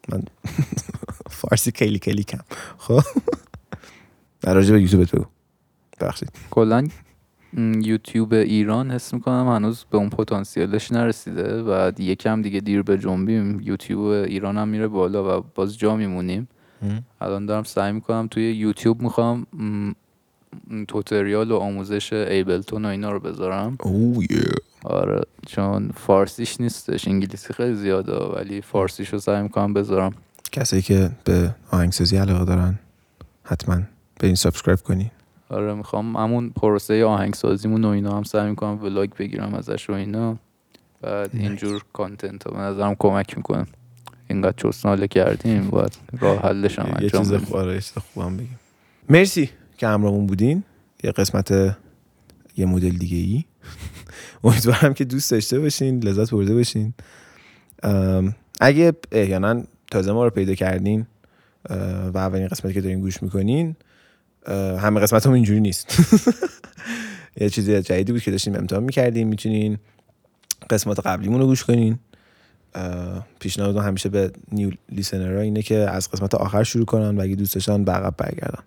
من 0.09 0.23
فارسی 1.39 1.71
کلی 1.71 1.99
کلی 1.99 2.23
کم. 2.23 2.39
خب؟ 2.77 3.01
در 4.41 4.53
راجع 4.53 4.71
به 4.73 4.81
یوتیوبت 4.81 5.15
بگو. 5.15 5.25
بخشید 6.01 6.31
کلا 6.51 6.87
یوتیوب 7.81 8.33
ایران 8.33 8.91
حس 8.91 9.13
می‌کنم 9.13 9.47
هنوز 9.47 9.85
به 9.89 9.97
اون 9.97 10.09
پتانسیلش 10.09 10.91
نرسیده 10.91 11.63
و 11.63 11.91
یکم 11.99 12.41
دیگه 12.41 12.59
دیر 12.59 12.81
به 12.81 12.97
جنبیم. 12.97 13.59
یوتیوب 13.61 14.05
ایران 14.05 14.57
هم 14.57 14.67
میره 14.67 14.87
بالا 14.87 15.39
و 15.39 15.43
باز 15.55 15.77
جا 15.77 15.95
میمونیم. 15.95 16.47
الان 17.21 17.45
دارم 17.45 17.63
سعی 17.63 17.91
می‌کنم 17.91 18.27
توی 18.31 18.53
یوتیوب 18.55 19.01
می‌خوام 19.01 19.47
توتریال 20.87 21.51
و 21.51 21.57
آموزش 21.57 22.13
ایبلتون 22.13 22.85
و 22.85 22.87
اینا 22.87 23.11
رو 23.11 23.19
بذارم. 23.19 23.77
اوه 23.79 24.25
آره 24.83 25.21
چون 25.47 25.91
فارسیش 25.95 26.61
نیستش 26.61 27.07
انگلیسی 27.07 27.53
خیلی 27.53 27.75
زیاده 27.75 28.15
ولی 28.15 28.61
فارسیش 28.61 29.09
رو 29.09 29.19
سعی 29.19 29.41
می‌کنم 29.41 29.73
بذارم. 29.73 30.13
کسایی 30.51 30.81
که 30.81 31.11
به 31.23 31.55
آهنگسازی 31.71 32.17
علاقه 32.17 32.45
دارن 32.45 32.79
حتما 33.43 33.81
به 34.19 34.27
این 34.27 34.35
subscribe 34.35 34.79
کنی. 34.79 35.11
آره 35.49 35.73
می‌خوام 35.73 36.17
همون 36.17 36.49
پروسه 36.49 37.05
آهنگسازیمون 37.05 37.85
و 37.85 37.87
اینا 37.87 38.17
هم 38.17 38.23
سعی 38.23 38.49
می‌کنم 38.49 38.83
vlog 38.83 39.09
بگیرم 39.19 39.53
ازش 39.53 39.89
و 39.89 39.93
اینا. 39.93 40.37
بعد 41.01 41.29
اینجور 41.33 41.83
content 41.93 42.43
به 42.43 42.57
نظرم 42.57 42.95
کمک 42.99 43.37
می‌کنم 43.37 43.67
اینقدر 44.29 44.55
چوسناله 44.57 45.07
کردیم 45.07 45.69
باید 45.69 45.97
راه 46.19 46.39
حلش 46.39 46.79
هم 46.79 47.03
یه 47.03 47.09
چیز 47.09 47.33
خوبه 47.33 47.81
خوبم 48.13 48.37
بگیم. 48.37 48.59
مرسی. 49.09 49.49
که 49.83 49.87
همراهمون 49.87 50.27
بودین 50.27 50.63
یه 51.03 51.11
قسمت 51.11 51.51
یه 52.57 52.65
مدل 52.65 52.89
دیگه 52.89 53.17
ای 53.17 53.43
امیدوارم 54.43 54.93
که 54.93 55.05
دوست 55.05 55.31
داشته 55.31 55.59
باشین 55.59 55.99
لذت 56.03 56.31
برده 56.31 56.53
باشین. 56.53 56.93
اگه 58.61 58.93
احیانا 59.11 59.63
تازه 59.91 60.11
ما 60.11 60.23
رو 60.23 60.29
پیدا 60.29 60.55
کردین 60.55 61.05
و 62.13 62.17
اولین 62.17 62.47
قسمتی 62.47 62.73
که 62.73 62.81
دارین 62.81 63.01
گوش 63.01 63.23
می‌کنین 63.23 63.75
همه 64.79 64.99
قسمت 64.99 65.25
هم 65.25 65.33
اینجوری 65.33 65.59
نیست. 65.59 65.99
یه 67.41 67.49
چیزی 67.49 67.81
جدیدی 67.81 68.11
بود 68.11 68.21
که 68.21 68.31
داشتیم 68.31 68.55
امتحان 68.55 68.83
می‌کردیم 68.83 69.27
می‌تونین 69.27 69.77
قسمت 70.69 70.99
قبلیمون 70.99 71.39
رو 71.39 71.45
گوش 71.45 71.63
کنین. 71.63 71.99
پیشنهاد 73.39 73.77
همیشه 73.77 74.09
به 74.09 74.31
نیو 74.51 74.71
لیسنرها 74.89 75.41
اینه 75.41 75.61
که 75.61 75.75
از 75.75 76.11
قسمت 76.11 76.35
آخر 76.35 76.63
شروع 76.63 76.85
کنن 76.85 77.17
و 77.17 77.21
اگه 77.21 77.35
دوست 77.35 77.55
داشتن 77.55 77.83
به 77.83 78.11
برگردن. 78.17 78.63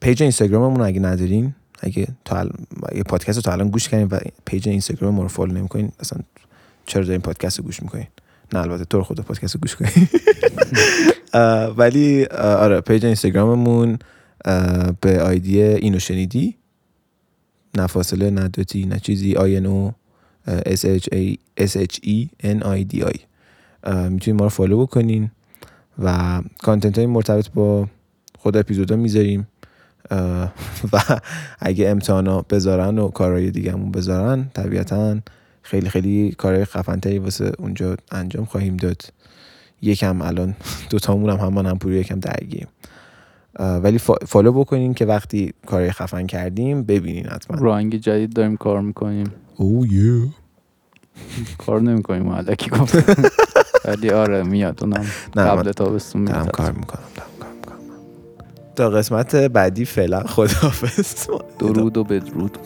page 0.00 0.22
اینستاگراممون 0.22 0.80
اگه 0.80 1.00
ندارین 1.00 1.54
اگه 1.80 2.08
تا 2.24 2.48
اگه 2.88 3.02
پادکست 3.02 3.38
رو 3.38 3.42
تا 3.42 3.52
الان 3.52 3.68
گوش 3.68 3.88
کردین 3.88 4.06
و 4.06 4.18
page 4.44 4.68
اینستاگرام 4.68 5.14
ما 5.14 5.22
رو 5.22 5.28
follow 5.28 5.52
نمی‌کنین 5.52 5.92
اصلا 6.00 6.18
چرا 6.86 7.04
دارین 7.04 7.20
پادکست 7.20 7.58
رو 7.58 7.64
گوش 7.64 7.82
می‌کنین؟ 7.82 8.06
نه 8.52 8.60
البته 8.60 8.84
تو 8.84 9.02
خود 9.02 9.20
پادکست 9.20 9.54
رو 9.54 9.60
گوش 9.60 9.76
کنین 9.76 10.08
ولی 11.78 12.24
آره 12.26 12.80
page 12.80 13.06
اینستاگراممون 13.06 13.98
به 15.00 15.22
ID 15.22 15.62
اینو 15.62 15.98
شنیدی؟ 15.98 16.56
نه 17.74 17.86
فاصله 17.86 18.30
نه 18.30 18.48
dot 18.48 18.76
ی 18.76 18.86
نه 18.86 18.98
چیزی. 18.98 19.36
I 19.36 19.56
N 19.56 19.94
S 20.48 21.76
H 21.76 21.96
E 22.04 22.28
N 22.42 22.62
I 22.62 22.84
D 22.92 23.02
I 23.02 23.18
می‌تونید 24.08 24.40
ما 24.40 24.44
رو 24.44 24.48
follow 24.48 24.86
بکنین 24.86 25.30
و 25.98 26.40
کانتنت 26.58 26.98
های 26.98 27.06
مرتبط 27.06 27.48
با 27.48 27.88
خود 28.42 28.56
اپیزودا 28.56 28.96
می‌ذاریم. 28.96 29.48
و 30.92 30.98
اگه 31.58 31.88
امتحانا 31.88 32.42
بذارن 32.50 32.98
و 32.98 33.08
کارهای 33.08 33.50
دیگه 33.50 33.72
همون 33.72 33.92
بذارن 33.92 34.50
طبیعتا 34.54 35.18
خیلی 35.62 35.88
خیلی 35.88 36.32
کارهای 36.38 36.64
خفنتری 36.64 37.18
واسه 37.18 37.52
اونجا 37.58 37.96
انجام 38.12 38.44
خواهیم 38.44 38.76
داد. 38.76 39.02
یکم 39.82 40.22
الان 40.22 40.54
دوتامون 40.90 41.30
هم 41.30 41.36
همان 41.36 41.66
هم 41.66 41.78
پوری 41.78 41.96
یکم 41.96 42.20
درگیریم. 42.20 42.68
ولی 43.58 43.98
فالو 44.26 44.52
بکنین 44.52 44.94
که 44.94 45.06
وقتی 45.06 45.54
کارهای 45.66 45.90
خفن 45.90 46.26
کردیم 46.26 46.82
ببینین 46.82 47.26
حتما. 47.26 47.56
رنگ 47.60 47.96
جدید 47.96 48.32
داریم 48.32 48.56
کار 48.56 48.80
می‌کنیم. 48.80 49.32
او 49.56 49.86
یه 49.86 50.28
کار 51.58 51.80
نمی‌کنیم 51.80 52.30
علکی 52.30 52.70
گفت 52.70 52.94
ولی 53.88 54.10
آره 54.10 54.42
میاد 54.42 54.78
اونم. 54.82 55.06
قبل 55.36 55.72
تابستون 55.72 56.22
میاد 56.22 56.50
کار 56.50 56.72
می‌کنم 56.72 57.29
تا 58.80 58.90
قسمت 58.90 59.36
بعدی 59.36 59.84
فعلا 59.84 60.22
خداحافظ. 60.22 61.26
درود 61.58 61.96
و 61.96 62.04
بدرود. 62.04 62.58